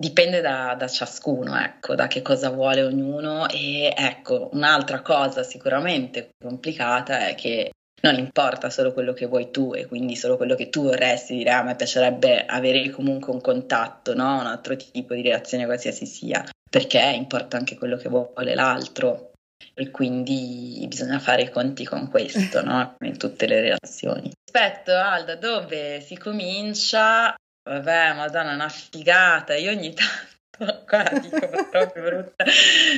Dipende 0.01 0.41
da, 0.41 0.75
da, 0.79 0.89
ciascuno, 0.89 1.59
ecco, 1.59 1.95
da 1.95 2.07
che 2.07 2.23
cosa 2.23 2.49
vuole 2.49 2.83
ognuno 2.83 3.47
e 3.51 3.93
ecco, 3.95 4.49
un'altra 4.53 5.03
cosa 5.03 5.43
sicuramente 5.43 6.31
complicata 6.43 7.27
è 7.29 7.35
che 7.35 7.73
non 8.01 8.15
importa 8.15 8.71
solo 8.71 8.95
quello 8.95 9.13
che 9.13 9.27
vuoi 9.27 9.51
tu 9.51 9.75
e 9.75 9.85
quindi 9.85 10.17
solo 10.17 10.39
quello 10.39 10.55
che 10.55 10.71
tu 10.71 10.85
vorresti 10.85 11.37
dire, 11.37 11.51
a 11.51 11.63
me 11.63 11.77
piacerebbe 11.77 12.47
avere 12.47 12.89
comunque 12.89 13.31
un 13.35 13.43
contatto, 13.43 14.15
no? 14.15 14.41
un 14.41 14.47
altro 14.47 14.75
tipo 14.75 15.13
di 15.13 15.21
relazione 15.21 15.67
qualsiasi 15.67 16.07
sia, 16.07 16.43
perché 16.71 17.01
importa 17.01 17.59
anche 17.59 17.77
quello 17.77 17.99
che 17.99 18.09
vuole 18.09 18.55
l'altro 18.55 19.33
e 19.75 19.91
quindi 19.91 20.83
bisogna 20.89 21.19
fare 21.19 21.43
i 21.43 21.51
conti 21.51 21.85
con 21.85 22.09
questo, 22.09 22.65
no? 22.65 22.97
in 23.05 23.19
tutte 23.19 23.47
le 23.47 23.61
relazioni. 23.61 24.33
Aspetto 24.47 24.95
Alda, 24.95 25.37
dove 25.37 26.01
si 26.01 26.17
comincia 26.17 27.35
Vabbè, 27.71 28.15
madonna, 28.15 28.55
una 28.55 28.69
figata. 28.69 29.55
Io 29.55 29.71
ogni 29.71 29.95
tanto, 29.95 30.83
qua 30.87 31.05
dico 31.21 31.69
proprio 31.71 32.03
brutta, 32.03 32.45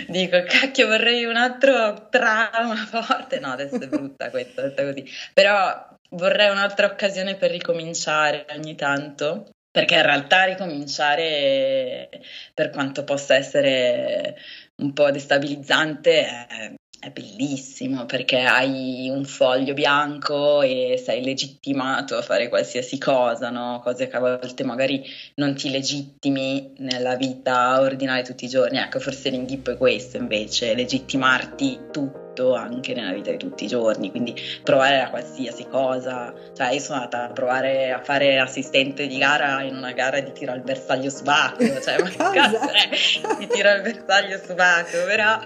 dico 0.09 0.43
cacchio 0.45 0.87
vorrei 0.87 1.27
un 1.27 1.37
altro 1.37 2.09
trauma 2.09 2.77
forte. 2.77 3.39
No, 3.39 3.49
adesso 3.49 3.77
è 3.77 3.87
brutta 3.87 4.31
questa, 4.31 4.63
detta 4.63 4.83
così. 4.83 5.05
Però 5.35 5.89
vorrei 6.13 6.49
un'altra 6.49 6.87
occasione 6.87 7.37
per 7.37 7.51
ricominciare 7.51 8.47
ogni 8.57 8.75
tanto. 8.75 9.51
Perché 9.71 9.97
in 9.97 10.03
realtà 10.03 10.45
ricominciare, 10.45 12.09
per 12.55 12.71
quanto 12.71 13.05
possa 13.05 13.35
essere 13.35 14.37
un 14.77 14.93
po' 14.95 15.11
destabilizzante, 15.11 16.27
è 16.27 16.75
è 17.03 17.11
bellissimo 17.11 18.07
perché 18.07 18.39
hai 18.43 19.09
un 19.11 19.25
foglio 19.25 19.75
bianco 19.75 20.63
e 20.63 21.03
sei 21.05 21.25
legittimato 21.25 22.17
a 22.17 22.23
fare 22.23 22.49
qualsiasi 22.49 22.97
cosa, 22.97 23.51
no? 23.51 23.81
Cose 23.83 24.07
che 24.07 24.17
a 24.17 24.21
volte 24.21 24.63
magari 24.63 25.03
non 25.35 25.57
ti 25.57 25.69
legittimi 25.69 26.75
nella 26.79 27.17
vita 27.17 27.81
ordinaria 27.81 28.23
tutti 28.23 28.45
i 28.45 28.49
giorni. 28.49 28.79
Ecco, 28.79 29.01
forse 29.01 29.31
l'inghippo 29.31 29.73
è 29.73 29.77
questo 29.77 30.17
invece, 30.17 30.75
legittimarti 30.75 31.81
tu 31.91 32.22
tutto 32.33 32.55
anche 32.55 32.95
nella 32.95 33.13
vita 33.13 33.31
di 33.31 33.37
tutti 33.37 33.65
i 33.65 33.69
giorni, 33.69 34.11
quindi 34.11 34.35
provare 34.63 35.01
a 35.01 35.11
qualsiasi 35.11 35.67
cosa, 35.69 36.33
cioè 36.55 36.73
io 36.73 36.81
sono 36.81 36.99
andata 36.99 37.25
a 37.25 37.29
provare 37.29 37.93
a 37.93 38.03
fare 38.03 38.39
assistente 38.39 39.07
di 39.07 39.19
gara 39.19 39.63
in 39.63 39.77
una 39.77 39.93
gara 39.93 40.21
di 40.21 40.33
tiro 40.33 40.53
al 40.53 40.63
bersaglio 40.63 41.11
subacqueo, 41.11 41.81
cioè 41.81 42.01
ma 42.01 42.09
che 42.09 42.17
cazzo 42.17 42.71
è? 42.71 43.37
Di 43.39 43.47
tiro 43.47 43.69
al 43.69 43.83
bersaglio 43.83 44.39
subacqueo, 44.39 45.05
però 45.05 45.39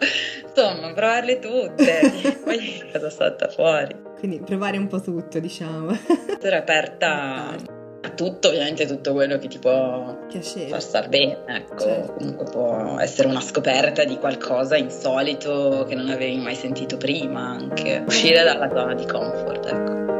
insomma 0.46 0.92
provarle 0.92 1.38
tutte, 1.40 2.38
poi 2.44 2.88
cosa 2.92 3.06
è 3.06 3.10
stata 3.10 3.48
fuori. 3.48 4.04
Quindi 4.18 4.40
provare 4.40 4.78
un 4.78 4.86
po' 4.86 5.00
tutto 5.00 5.38
diciamo. 5.38 5.90
Essere 6.38 6.56
aperta 6.56 7.75
tutto, 8.10 8.48
ovviamente 8.48 8.86
tutto 8.86 9.12
quello 9.12 9.38
che 9.38 9.48
ti 9.48 9.58
può 9.58 10.16
Piacere. 10.28 10.68
far 10.68 10.82
star 10.82 11.08
bene, 11.08 11.38
ecco, 11.46 11.78
certo. 11.78 12.12
comunque 12.14 12.44
può 12.50 12.96
essere 12.98 13.28
una 13.28 13.40
scoperta 13.40 14.04
di 14.04 14.16
qualcosa 14.18 14.76
insolito 14.76 15.84
che 15.88 15.94
non 15.94 16.08
avevi 16.10 16.36
mai 16.36 16.54
sentito 16.54 16.96
prima, 16.96 17.40
anche 17.40 18.02
uscire 18.06 18.42
dalla 18.42 18.68
zona 18.68 18.94
di 18.94 19.06
comfort, 19.06 19.66
ecco. 19.66 20.15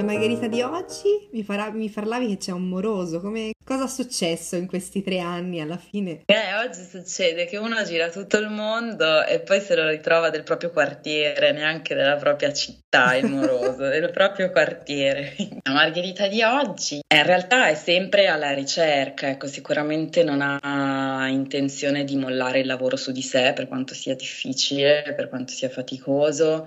La 0.00 0.06
Margherita 0.06 0.46
di 0.46 0.62
oggi 0.62 1.28
mi, 1.32 1.42
farà, 1.42 1.70
mi 1.72 1.90
parlavi 1.90 2.28
che 2.28 2.38
c'è 2.38 2.52
un 2.52 2.66
moroso, 2.66 3.20
come, 3.20 3.50
cosa 3.62 3.84
è 3.84 3.86
successo 3.86 4.56
in 4.56 4.66
questi 4.66 5.02
tre 5.02 5.18
anni 5.18 5.60
alla 5.60 5.76
fine? 5.76 6.22
Eh, 6.24 6.56
oggi 6.64 6.82
succede 6.84 7.44
che 7.44 7.58
uno 7.58 7.84
gira 7.84 8.08
tutto 8.08 8.38
il 8.38 8.48
mondo 8.48 9.22
e 9.26 9.40
poi 9.40 9.60
se 9.60 9.76
lo 9.76 9.86
ritrova 9.86 10.30
del 10.30 10.42
proprio 10.42 10.70
quartiere, 10.70 11.52
neanche 11.52 11.94
della 11.94 12.16
propria 12.16 12.50
città, 12.50 13.14
il 13.14 13.26
moroso, 13.26 13.76
del 13.92 14.10
proprio 14.10 14.50
quartiere. 14.50 15.34
La 15.64 15.74
Margherita 15.74 16.28
di 16.28 16.42
oggi 16.42 17.00
in 17.06 17.22
realtà 17.22 17.68
è 17.68 17.74
sempre 17.74 18.26
alla 18.28 18.54
ricerca, 18.54 19.28
ecco, 19.28 19.48
sicuramente 19.48 20.24
non 20.24 20.40
ha 20.40 21.28
intenzione 21.28 22.04
di 22.04 22.16
mollare 22.16 22.60
il 22.60 22.66
lavoro 22.66 22.96
su 22.96 23.12
di 23.12 23.20
sé 23.20 23.52
per 23.54 23.68
quanto 23.68 23.92
sia 23.92 24.14
difficile, 24.14 25.12
per 25.14 25.28
quanto 25.28 25.52
sia 25.52 25.68
faticoso, 25.68 26.64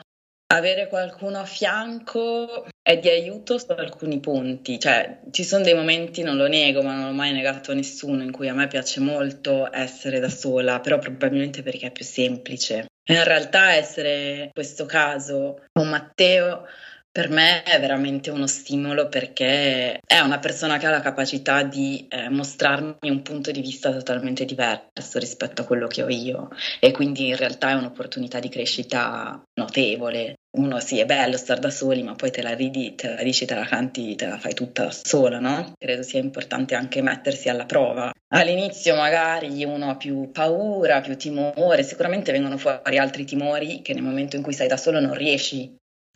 avere 0.55 0.87
qualcuno 0.87 1.39
a 1.39 1.45
fianco 1.45 2.67
è 2.81 2.97
di 2.97 3.09
aiuto 3.09 3.57
su 3.57 3.71
alcuni 3.71 4.19
punti, 4.19 4.79
cioè 4.79 5.21
ci 5.31 5.43
sono 5.43 5.63
dei 5.63 5.73
momenti, 5.73 6.21
non 6.21 6.35
lo 6.35 6.47
nego, 6.47 6.81
ma 6.81 6.93
non 6.93 7.07
l'ho 7.07 7.13
mai 7.13 7.31
negato 7.31 7.71
a 7.71 7.75
nessuno, 7.75 8.23
in 8.23 8.31
cui 8.31 8.49
a 8.49 8.53
me 8.53 8.67
piace 8.67 8.99
molto 8.99 9.71
essere 9.73 10.19
da 10.19 10.29
sola, 10.29 10.79
però 10.79 10.99
probabilmente 10.99 11.63
perché 11.63 11.87
è 11.87 11.91
più 11.91 12.05
semplice. 12.05 12.85
In 13.05 13.23
realtà 13.23 13.73
essere 13.73 14.43
in 14.43 14.49
questo 14.53 14.85
caso 14.85 15.65
con 15.71 15.89
Matteo 15.89 16.65
per 17.13 17.29
me 17.29 17.61
è 17.61 17.79
veramente 17.79 18.31
uno 18.31 18.47
stimolo 18.47 19.07
perché 19.07 19.99
è 20.03 20.19
una 20.19 20.39
persona 20.39 20.79
che 20.79 20.87
ha 20.87 20.89
la 20.89 20.99
capacità 20.99 21.61
di 21.61 22.07
eh, 22.09 22.27
mostrarmi 22.29 23.07
un 23.11 23.21
punto 23.21 23.51
di 23.51 23.61
vista 23.61 23.91
totalmente 23.91 24.45
diverso 24.45 25.19
rispetto 25.19 25.61
a 25.61 25.65
quello 25.65 25.85
che 25.85 26.01
ho 26.01 26.09
io 26.09 26.47
e 26.79 26.89
quindi 26.91 27.27
in 27.27 27.35
realtà 27.35 27.69
è 27.69 27.75
un'opportunità 27.75 28.39
di 28.39 28.49
crescita 28.49 29.39
notevole. 29.59 30.39
Uno 30.57 30.79
sì, 30.79 30.99
è 30.99 31.05
bello 31.05 31.37
star 31.37 31.59
da 31.59 31.69
soli, 31.69 32.01
ma 32.01 32.15
poi 32.15 32.31
te 32.31 32.41
la 32.41 32.55
ridi, 32.55 32.95
te 32.95 33.09
la 33.09 33.21
dici, 33.21 33.45
te 33.45 33.53
la 33.53 33.65
canti, 33.65 34.15
te 34.15 34.25
la 34.25 34.39
fai 34.39 34.55
tutta 34.55 34.89
sola, 34.89 35.39
no? 35.39 35.73
Credo 35.77 36.01
sia 36.01 36.19
importante 36.19 36.73
anche 36.73 37.01
mettersi 37.03 37.47
alla 37.47 37.65
prova. 37.65 38.11
All'inizio 38.33 38.95
magari 38.95 39.63
uno 39.63 39.91
ha 39.91 39.97
più 39.97 40.31
paura, 40.31 41.01
più 41.01 41.15
timore, 41.15 41.83
sicuramente 41.83 42.31
vengono 42.31 42.57
fuori 42.57 42.97
altri 42.97 43.25
timori 43.25 43.81
che 43.83 43.93
nel 43.93 44.03
momento 44.03 44.35
in 44.35 44.41
cui 44.41 44.53
sei 44.53 44.67
da 44.67 44.77
solo 44.77 44.99
non 44.99 45.13
riesci 45.13 45.75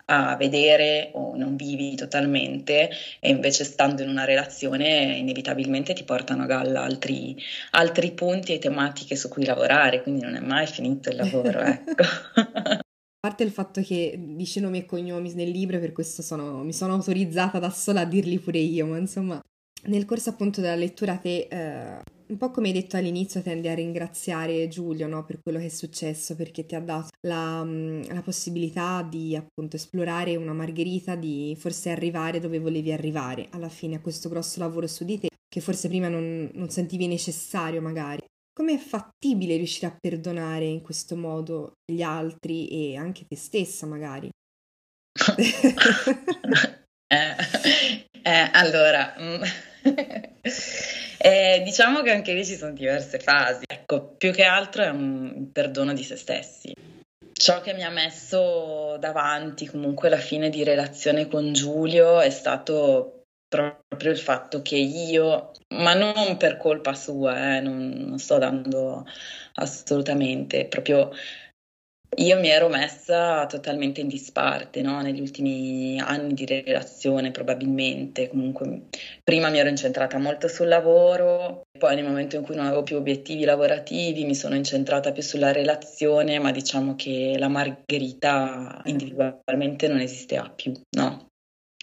a 0.09 0.35
vedere 0.37 1.09
o 1.13 1.35
non 1.35 1.55
vivi 1.55 1.95
totalmente 1.95 2.89
e 3.19 3.29
invece 3.29 3.63
stando 3.63 4.03
in 4.03 4.09
una 4.09 4.23
relazione 4.23 5.17
inevitabilmente 5.17 5.93
ti 5.93 6.03
portano 6.03 6.43
a 6.43 6.45
galla 6.45 6.83
altri, 6.83 7.35
altri 7.71 8.11
punti 8.11 8.53
e 8.53 8.59
tematiche 8.59 9.15
su 9.15 9.27
cui 9.27 9.45
lavorare, 9.45 10.01
quindi 10.01 10.21
non 10.21 10.35
è 10.35 10.39
mai 10.39 10.67
finito 10.67 11.09
il 11.09 11.17
lavoro, 11.17 11.59
ecco. 11.61 12.03
A 12.33 13.29
parte 13.29 13.43
il 13.43 13.51
fatto 13.51 13.81
che 13.81 14.15
dice 14.17 14.59
nomi 14.59 14.79
e 14.79 14.85
cognomi 14.85 15.33
nel 15.33 15.49
libro, 15.49 15.79
per 15.79 15.91
questo 15.91 16.21
sono, 16.21 16.63
mi 16.63 16.71
sono 16.71 16.93
autorizzata 16.93 17.59
da 17.59 17.69
sola 17.69 18.01
a 18.01 18.05
dirli 18.05 18.39
pure 18.39 18.59
io, 18.59 18.85
ma 18.85 18.97
insomma, 18.97 19.41
nel 19.85 20.05
corso 20.05 20.29
appunto 20.29 20.61
della 20.61 20.75
lettura 20.75 21.17
te 21.17 21.47
eh, 21.49 21.99
un 22.29 22.37
po' 22.37 22.51
come 22.51 22.67
hai 22.67 22.73
detto 22.73 22.97
all'inizio, 22.97 23.41
tendi 23.41 23.67
a 23.67 23.73
ringraziare 23.73 24.67
Giulio 24.67 25.07
no, 25.07 25.23
per 25.23 25.39
quello 25.41 25.59
che 25.59 25.65
è 25.65 25.69
successo, 25.69 26.35
perché 26.35 26.65
ti 26.65 26.75
ha 26.75 26.81
dato 26.81 27.09
la, 27.27 27.63
mm, 27.63 28.03
la, 28.09 28.21
possibilità 28.21 29.01
di 29.01 29.35
appunto 29.35 29.75
esplorare 29.75 30.35
una 30.35 30.53
margherita, 30.53 31.15
di 31.15 31.55
forse 31.57 31.89
arrivare 31.89 32.39
dove 32.39 32.59
volevi 32.59 32.91
arrivare 32.91 33.47
alla 33.51 33.69
fine 33.69 33.95
a 33.95 34.01
questo 34.01 34.29
grosso 34.29 34.59
lavoro 34.59 34.87
su 34.87 35.05
di 35.05 35.19
te, 35.19 35.29
che 35.47 35.61
forse 35.61 35.87
prima 35.87 36.09
non, 36.09 36.49
non 36.53 36.69
sentivi 36.69 37.07
necessario 37.07 37.81
magari. 37.81 38.23
Come 38.53 38.73
è 38.73 38.77
fattibile 38.77 39.55
riuscire 39.55 39.87
a 39.87 39.97
perdonare 39.97 40.65
in 40.65 40.81
questo 40.81 41.15
modo 41.15 41.73
gli 41.85 42.01
altri 42.01 42.67
e 42.67 42.97
anche 42.97 43.25
te 43.27 43.35
stessa 43.35 43.85
magari? 43.85 44.29
eh, 47.07 47.35
eh, 48.23 48.49
allora... 48.51 49.15
Eh, 51.19 51.61
diciamo 51.63 52.03
che 52.03 52.11
anche 52.11 52.33
lì 52.33 52.45
ci 52.45 52.55
sono 52.55 52.73
diverse 52.73 53.19
fasi. 53.19 53.63
Ecco, 53.67 54.13
più 54.17 54.31
che 54.31 54.43
altro 54.43 54.83
è 54.83 54.89
un 54.89 55.49
perdono 55.51 55.93
di 55.93 56.03
se 56.03 56.15
stessi. 56.15 56.73
Ciò 57.33 57.59
che 57.59 57.73
mi 57.73 57.83
ha 57.83 57.89
messo 57.89 58.97
davanti 58.99 59.65
comunque 59.65 60.09
la 60.09 60.17
fine 60.17 60.49
di 60.49 60.63
relazione 60.63 61.27
con 61.27 61.53
Giulio 61.53 62.19
è 62.19 62.29
stato 62.29 63.23
proprio 63.47 64.11
il 64.11 64.17
fatto 64.17 64.61
che 64.61 64.75
io, 64.75 65.51
ma 65.69 65.93
non 65.93 66.37
per 66.37 66.57
colpa 66.57 66.93
sua, 66.93 67.57
eh, 67.57 67.61
non, 67.61 67.89
non 67.89 68.19
sto 68.19 68.37
dando 68.37 69.05
assolutamente, 69.55 70.65
proprio 70.65 71.11
io 72.15 72.39
mi 72.39 72.49
ero 72.49 72.67
messa 72.69 73.45
totalmente 73.45 74.01
in 74.01 74.07
disparte 74.07 74.81
no? 74.81 75.01
negli 75.01 75.19
ultimi 75.19 75.99
anni 75.99 76.33
di 76.33 76.45
relazione, 76.45 77.31
probabilmente. 77.31 78.27
Comunque, 78.29 78.83
prima 79.23 79.49
mi 79.49 79.59
ero 79.59 79.69
incentrata 79.69 80.17
molto 80.17 80.47
sul 80.47 80.67
lavoro, 80.67 81.63
poi 81.77 81.95
nel 81.95 82.05
momento 82.05 82.35
in 82.37 82.43
cui 82.43 82.55
non 82.55 82.65
avevo 82.65 82.83
più 82.83 82.95
obiettivi 82.95 83.43
lavorativi 83.43 84.25
mi 84.25 84.35
sono 84.35 84.55
incentrata 84.55 85.11
più 85.11 85.21
sulla 85.21 85.51
relazione, 85.51 86.39
ma 86.39 86.51
diciamo 86.51 86.95
che 86.95 87.35
la 87.37 87.49
Margherita 87.49 88.81
individualmente 88.85 89.87
non 89.87 89.99
esisteva 89.99 90.49
più, 90.49 90.71
no? 90.97 91.27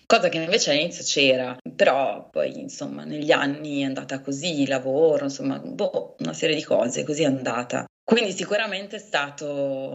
cosa 0.07 0.29
che 0.29 0.39
invece 0.39 0.71
all'inizio 0.71 1.03
c'era, 1.05 1.57
però 1.75 2.29
poi 2.31 2.61
insomma 2.61 3.05
negli 3.05 3.33
anni 3.33 3.81
è 3.81 3.85
andata 3.85 4.21
così, 4.21 4.67
lavoro, 4.67 5.25
insomma, 5.25 5.59
boh, 5.59 6.17
una 6.21 6.33
serie 6.33 6.55
di 6.55 6.63
cose, 6.63 7.05
così 7.05 7.23
è 7.23 7.27
andata. 7.27 7.85
Quindi 8.05 8.33
sicuramente 8.33 8.97
è 8.97 8.99
stato 8.99 9.49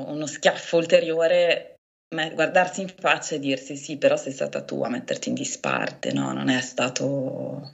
uno 0.07 0.25
schiaffo 0.25 0.77
ulteriore 0.77 1.75
guardarsi 2.09 2.81
in 2.81 2.89
faccia 2.89 3.35
e 3.35 3.39
dirsi 3.39 3.75
sì, 3.75 3.97
però 3.97 4.17
sei 4.17 4.33
stata 4.33 4.63
tu 4.63 4.81
a 4.81 4.89
metterti 4.89 5.29
in 5.29 5.35
disparte, 5.35 6.11
no, 6.11 6.33
non 6.33 6.49
è 6.49 6.59
stato 6.59 7.73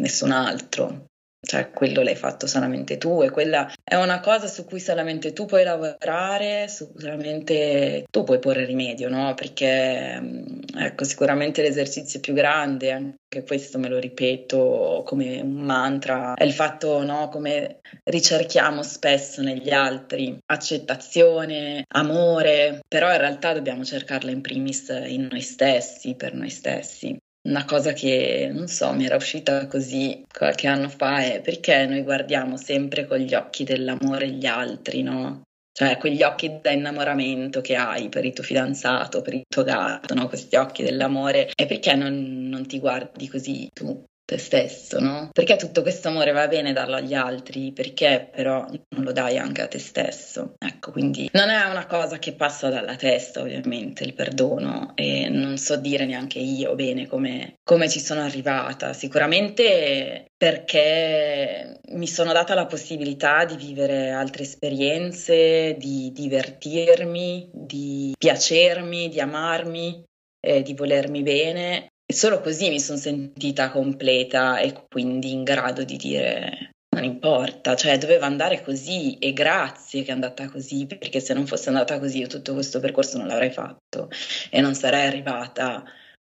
nessun 0.00 0.32
altro 0.32 1.06
cioè 1.40 1.70
quello 1.70 2.02
l'hai 2.02 2.16
fatto 2.16 2.46
solamente 2.46 2.98
tu 2.98 3.22
e 3.22 3.30
quella 3.30 3.72
è 3.82 3.94
una 3.94 4.20
cosa 4.20 4.46
su 4.46 4.64
cui 4.64 4.78
solamente 4.78 5.32
tu 5.32 5.46
puoi 5.46 5.64
lavorare, 5.64 6.68
solamente 6.68 8.04
tu 8.10 8.24
puoi 8.24 8.38
porre 8.38 8.66
rimedio, 8.66 9.08
no? 9.08 9.34
Perché 9.34 10.20
mm, 10.20 10.60
ecco, 10.76 11.04
sicuramente 11.04 11.62
l'esercizio 11.62 12.20
più 12.20 12.34
grande, 12.34 12.92
anche 12.92 13.42
questo 13.46 13.78
me 13.78 13.88
lo 13.88 13.98
ripeto 13.98 15.02
come 15.06 15.40
un 15.40 15.62
mantra, 15.62 16.34
è 16.34 16.44
il 16.44 16.52
fatto, 16.52 17.02
no, 17.02 17.28
come 17.30 17.80
ricerchiamo 18.04 18.82
spesso 18.82 19.40
negli 19.42 19.70
altri 19.70 20.38
accettazione, 20.46 21.84
amore, 21.88 22.80
però 22.86 23.10
in 23.12 23.18
realtà 23.18 23.54
dobbiamo 23.54 23.84
cercarla 23.84 24.30
in 24.30 24.42
primis 24.42 24.88
in 25.06 25.28
noi 25.30 25.40
stessi, 25.40 26.14
per 26.16 26.34
noi 26.34 26.50
stessi 26.50 27.18
una 27.50 27.64
cosa 27.64 27.92
che 27.92 28.48
non 28.52 28.68
so, 28.68 28.92
mi 28.92 29.04
era 29.04 29.16
uscita 29.16 29.66
così 29.66 30.24
qualche 30.32 30.68
anno 30.68 30.88
fa 30.88 31.22
è 31.24 31.40
perché 31.40 31.84
noi 31.86 32.02
guardiamo 32.02 32.56
sempre 32.56 33.06
con 33.06 33.18
gli 33.18 33.34
occhi 33.34 33.64
dell'amore 33.64 34.30
gli 34.30 34.46
altri, 34.46 35.02
no? 35.02 35.42
Cioè 35.72 35.98
quegli 35.98 36.22
occhi 36.22 36.58
da 36.62 36.70
innamoramento 36.70 37.60
che 37.60 37.74
hai 37.74 38.08
per 38.08 38.24
il 38.24 38.32
tuo 38.32 38.44
fidanzato, 38.44 39.22
per 39.22 39.34
il 39.34 39.42
tuo 39.48 39.64
gatto, 39.64 40.14
no? 40.14 40.28
Questi 40.28 40.56
occhi 40.56 40.82
dell'amore. 40.82 41.50
E 41.54 41.66
perché 41.66 41.94
non, 41.94 42.48
non 42.48 42.66
ti 42.66 42.78
guardi 42.78 43.28
così 43.28 43.68
tu? 43.72 44.04
Te 44.30 44.38
stesso, 44.38 45.00
no? 45.00 45.30
Perché 45.32 45.56
tutto 45.56 45.82
questo 45.82 46.06
amore 46.06 46.30
va 46.30 46.46
bene 46.46 46.72
darlo 46.72 46.94
agli 46.94 47.14
altri, 47.14 47.72
perché 47.72 48.28
però 48.32 48.64
non 48.90 49.04
lo 49.04 49.10
dai 49.10 49.38
anche 49.38 49.62
a 49.62 49.66
te 49.66 49.80
stesso? 49.80 50.54
Ecco, 50.56 50.92
quindi 50.92 51.28
non 51.32 51.48
è 51.48 51.64
una 51.64 51.86
cosa 51.86 52.20
che 52.20 52.34
passa 52.34 52.68
dalla 52.68 52.94
testa, 52.94 53.40
ovviamente, 53.40 54.04
il 54.04 54.14
perdono, 54.14 54.92
e 54.94 55.28
non 55.28 55.58
so 55.58 55.74
dire 55.74 56.06
neanche 56.06 56.38
io 56.38 56.76
bene 56.76 57.08
come, 57.08 57.56
come 57.64 57.88
ci 57.88 57.98
sono 57.98 58.20
arrivata. 58.20 58.92
Sicuramente 58.92 60.26
perché 60.36 61.80
mi 61.88 62.06
sono 62.06 62.32
data 62.32 62.54
la 62.54 62.66
possibilità 62.66 63.44
di 63.44 63.56
vivere 63.56 64.10
altre 64.10 64.44
esperienze, 64.44 65.74
di 65.76 66.12
divertirmi, 66.12 67.50
di 67.52 68.14
piacermi, 68.16 69.08
di 69.08 69.20
amarmi, 69.20 70.04
eh, 70.40 70.62
di 70.62 70.74
volermi 70.74 71.22
bene 71.22 71.88
solo 72.12 72.40
così 72.40 72.68
mi 72.68 72.80
sono 72.80 72.98
sentita 72.98 73.70
completa 73.70 74.58
e 74.58 74.84
quindi 74.88 75.32
in 75.32 75.44
grado 75.44 75.84
di 75.84 75.96
dire 75.96 76.70
non 76.92 77.04
importa, 77.04 77.76
cioè 77.76 77.98
doveva 77.98 78.26
andare 78.26 78.62
così 78.62 79.16
e 79.18 79.32
grazie 79.32 80.02
che 80.02 80.10
è 80.10 80.14
andata 80.14 80.48
così, 80.48 80.86
perché 80.86 81.20
se 81.20 81.34
non 81.34 81.46
fosse 81.46 81.68
andata 81.68 81.98
così 81.98 82.18
io 82.18 82.26
tutto 82.26 82.52
questo 82.52 82.80
percorso 82.80 83.16
non 83.18 83.28
l'avrei 83.28 83.50
fatto 83.50 84.08
e 84.50 84.60
non 84.60 84.74
sarei 84.74 85.06
arrivata 85.06 85.84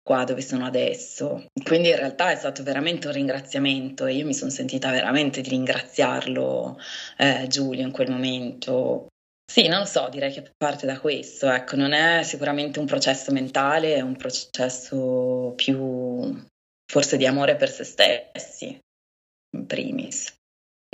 qua 0.02 0.24
dove 0.24 0.42
sono 0.42 0.66
adesso. 0.66 1.46
Quindi 1.64 1.88
in 1.88 1.96
realtà 1.96 2.30
è 2.30 2.36
stato 2.36 2.62
veramente 2.62 3.06
un 3.06 3.14
ringraziamento 3.14 4.06
e 4.06 4.14
io 4.14 4.26
mi 4.26 4.34
sono 4.34 4.50
sentita 4.50 4.90
veramente 4.90 5.40
di 5.40 5.48
ringraziarlo 5.48 6.78
eh, 7.16 7.46
Giulio 7.48 7.82
in 7.82 7.90
quel 7.90 8.10
momento 8.10 9.08
sì, 9.46 9.68
non 9.68 9.80
lo 9.80 9.84
so, 9.84 10.08
direi 10.08 10.32
che 10.32 10.50
parte 10.56 10.86
da 10.86 10.98
questo, 10.98 11.50
ecco, 11.50 11.76
non 11.76 11.92
è 11.92 12.22
sicuramente 12.22 12.78
un 12.78 12.86
processo 12.86 13.30
mentale, 13.30 13.94
è 13.94 14.00
un 14.00 14.16
processo 14.16 15.52
più 15.54 16.42
forse 16.90 17.16
di 17.16 17.26
amore 17.26 17.56
per 17.56 17.70
se 17.70 17.84
stessi, 17.84 18.78
in 19.56 19.66
primis. 19.66 20.32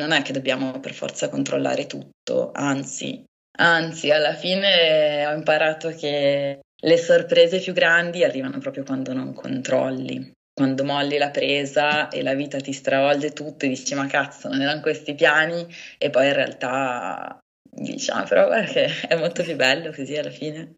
Non 0.00 0.12
è 0.12 0.22
che 0.22 0.32
dobbiamo 0.32 0.78
per 0.80 0.92
forza 0.92 1.28
controllare 1.28 1.86
tutto, 1.86 2.50
anzi, 2.52 3.24
anzi, 3.58 4.10
alla 4.10 4.34
fine 4.34 5.26
ho 5.26 5.32
imparato 5.32 5.90
che 5.90 6.60
le 6.82 6.96
sorprese 6.96 7.60
più 7.60 7.72
grandi 7.72 8.24
arrivano 8.24 8.58
proprio 8.58 8.84
quando 8.84 9.12
non 9.12 9.32
controlli. 9.32 10.32
Quando 10.52 10.84
molli 10.84 11.16
la 11.16 11.30
presa 11.30 12.08
e 12.08 12.22
la 12.22 12.34
vita 12.34 12.58
ti 12.58 12.72
stravolge 12.72 13.32
tutto 13.32 13.64
e 13.64 13.68
dici 13.68 13.94
ma 13.94 14.06
cazzo 14.06 14.48
non 14.48 14.60
erano 14.60 14.80
questi 14.80 15.14
piani 15.14 15.66
e 15.96 16.10
poi 16.10 16.26
in 16.26 16.32
realtà 16.34 17.38
diciamo, 17.70 18.24
però 18.24 18.48
che 18.64 18.88
è 19.08 19.16
molto 19.16 19.42
più 19.42 19.56
bello 19.56 19.92
così 19.92 20.16
alla 20.16 20.30
fine. 20.30 20.72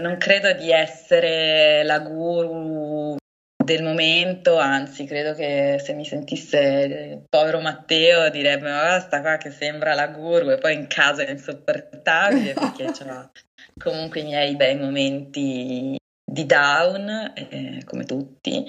Non 0.00 0.16
credo 0.16 0.52
di 0.54 0.70
essere 0.70 1.82
la 1.82 1.98
guru 1.98 3.16
del 3.62 3.82
momento, 3.82 4.56
anzi 4.58 5.04
credo 5.04 5.34
che 5.34 5.80
se 5.82 5.92
mi 5.92 6.04
sentisse 6.04 6.58
il 6.58 7.24
povero 7.28 7.60
Matteo 7.60 8.28
direbbe 8.28 8.70
ma 8.70 8.82
basta 8.82 9.20
qua 9.20 9.36
che 9.36 9.50
sembra 9.50 9.94
la 9.94 10.08
guru 10.08 10.50
e 10.50 10.58
poi 10.58 10.74
in 10.74 10.86
casa 10.88 11.22
è 11.22 11.30
insopportabile 11.30 12.54
perché 12.58 12.84
ho 12.86 13.30
comunque 13.78 14.20
i 14.20 14.24
miei 14.24 14.56
bei 14.56 14.76
momenti 14.76 15.96
di 16.24 16.46
down, 16.46 17.32
eh, 17.34 17.82
come 17.84 18.04
tutti, 18.04 18.64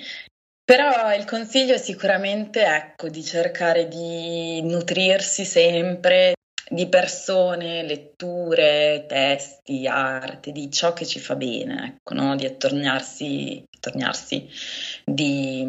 però 0.63 1.13
il 1.13 1.25
consiglio 1.25 1.73
è 1.73 1.77
sicuramente 1.77 2.63
ecco, 2.63 3.09
di 3.09 3.23
cercare 3.23 3.87
di 3.87 4.61
nutrirsi 4.61 5.45
sempre 5.45 6.33
di 6.69 6.87
persone, 6.87 7.83
letture, 7.83 9.05
testi, 9.07 9.85
arte, 9.87 10.51
di 10.51 10.71
ciò 10.71 10.93
che 10.93 11.05
ci 11.05 11.19
fa 11.19 11.35
bene, 11.35 11.97
ecco, 11.97 12.13
no? 12.13 12.35
di 12.35 12.45
attorniarsi, 12.45 13.63
attorniarsi 13.75 14.47
di, 15.03 15.65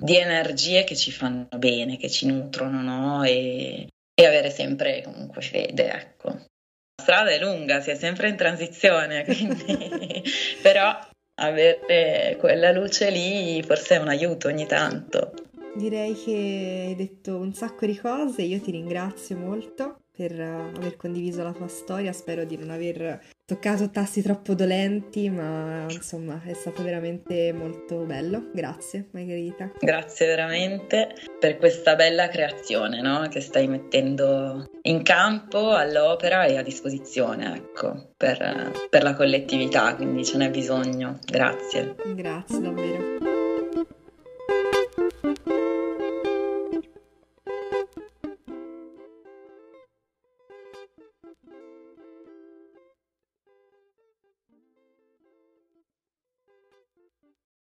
di, 0.00 0.16
energie 0.16 0.84
che 0.84 0.96
ci 0.96 1.12
fanno 1.12 1.48
bene, 1.56 1.96
che 1.96 2.10
ci 2.10 2.26
nutrono, 2.26 2.82
no? 2.82 3.22
e, 3.22 3.88
e, 4.14 4.26
avere 4.26 4.50
sempre 4.50 5.02
comunque 5.02 5.42
fede, 5.42 5.92
ecco. 5.92 6.28
La 6.28 7.02
strada 7.02 7.30
è 7.30 7.38
lunga, 7.38 7.80
si 7.80 7.90
è 7.90 7.94
sempre 7.94 8.28
in 8.28 8.36
transizione, 8.36 9.24
quindi... 9.26 10.22
però 10.62 10.96
avere 11.36 12.36
quella 12.38 12.70
luce 12.70 13.10
lì 13.10 13.60
forse 13.62 13.96
è 13.96 13.98
un 13.98 14.08
aiuto 14.08 14.48
ogni 14.48 14.66
tanto. 14.66 15.32
Direi 15.76 16.14
che 16.14 16.84
hai 16.88 16.94
detto 16.94 17.36
un 17.36 17.52
sacco 17.52 17.86
di 17.86 17.98
cose, 17.98 18.42
io 18.42 18.60
ti 18.60 18.70
ringrazio 18.70 19.36
molto 19.36 20.03
per 20.16 20.32
aver 20.40 20.96
condiviso 20.96 21.42
la 21.42 21.52
tua 21.52 21.68
storia. 21.68 22.12
Spero 22.12 22.44
di 22.44 22.56
non 22.56 22.70
aver 22.70 23.20
toccato 23.44 23.90
tasti 23.90 24.22
troppo 24.22 24.54
dolenti, 24.54 25.28
ma 25.28 25.86
insomma 25.88 26.40
è 26.44 26.54
stato 26.54 26.82
veramente 26.82 27.52
molto 27.52 28.04
bello. 28.04 28.50
Grazie 28.52 29.08
Margherita. 29.10 29.72
Grazie 29.78 30.26
veramente 30.26 31.14
per 31.38 31.58
questa 31.58 31.94
bella 31.94 32.28
creazione 32.28 33.00
no? 33.00 33.26
che 33.28 33.40
stai 33.40 33.66
mettendo 33.66 34.70
in 34.82 35.02
campo 35.02 35.70
all'opera 35.70 36.44
e 36.44 36.56
a 36.56 36.62
disposizione 36.62 37.56
ecco, 37.56 38.12
per, 38.16 38.72
per 38.88 39.02
la 39.02 39.14
collettività, 39.14 39.94
quindi 39.96 40.24
ce 40.24 40.36
n'è 40.38 40.50
bisogno. 40.50 41.18
Grazie. 41.24 41.96
Grazie 42.14 42.60
davvero. 42.60 43.33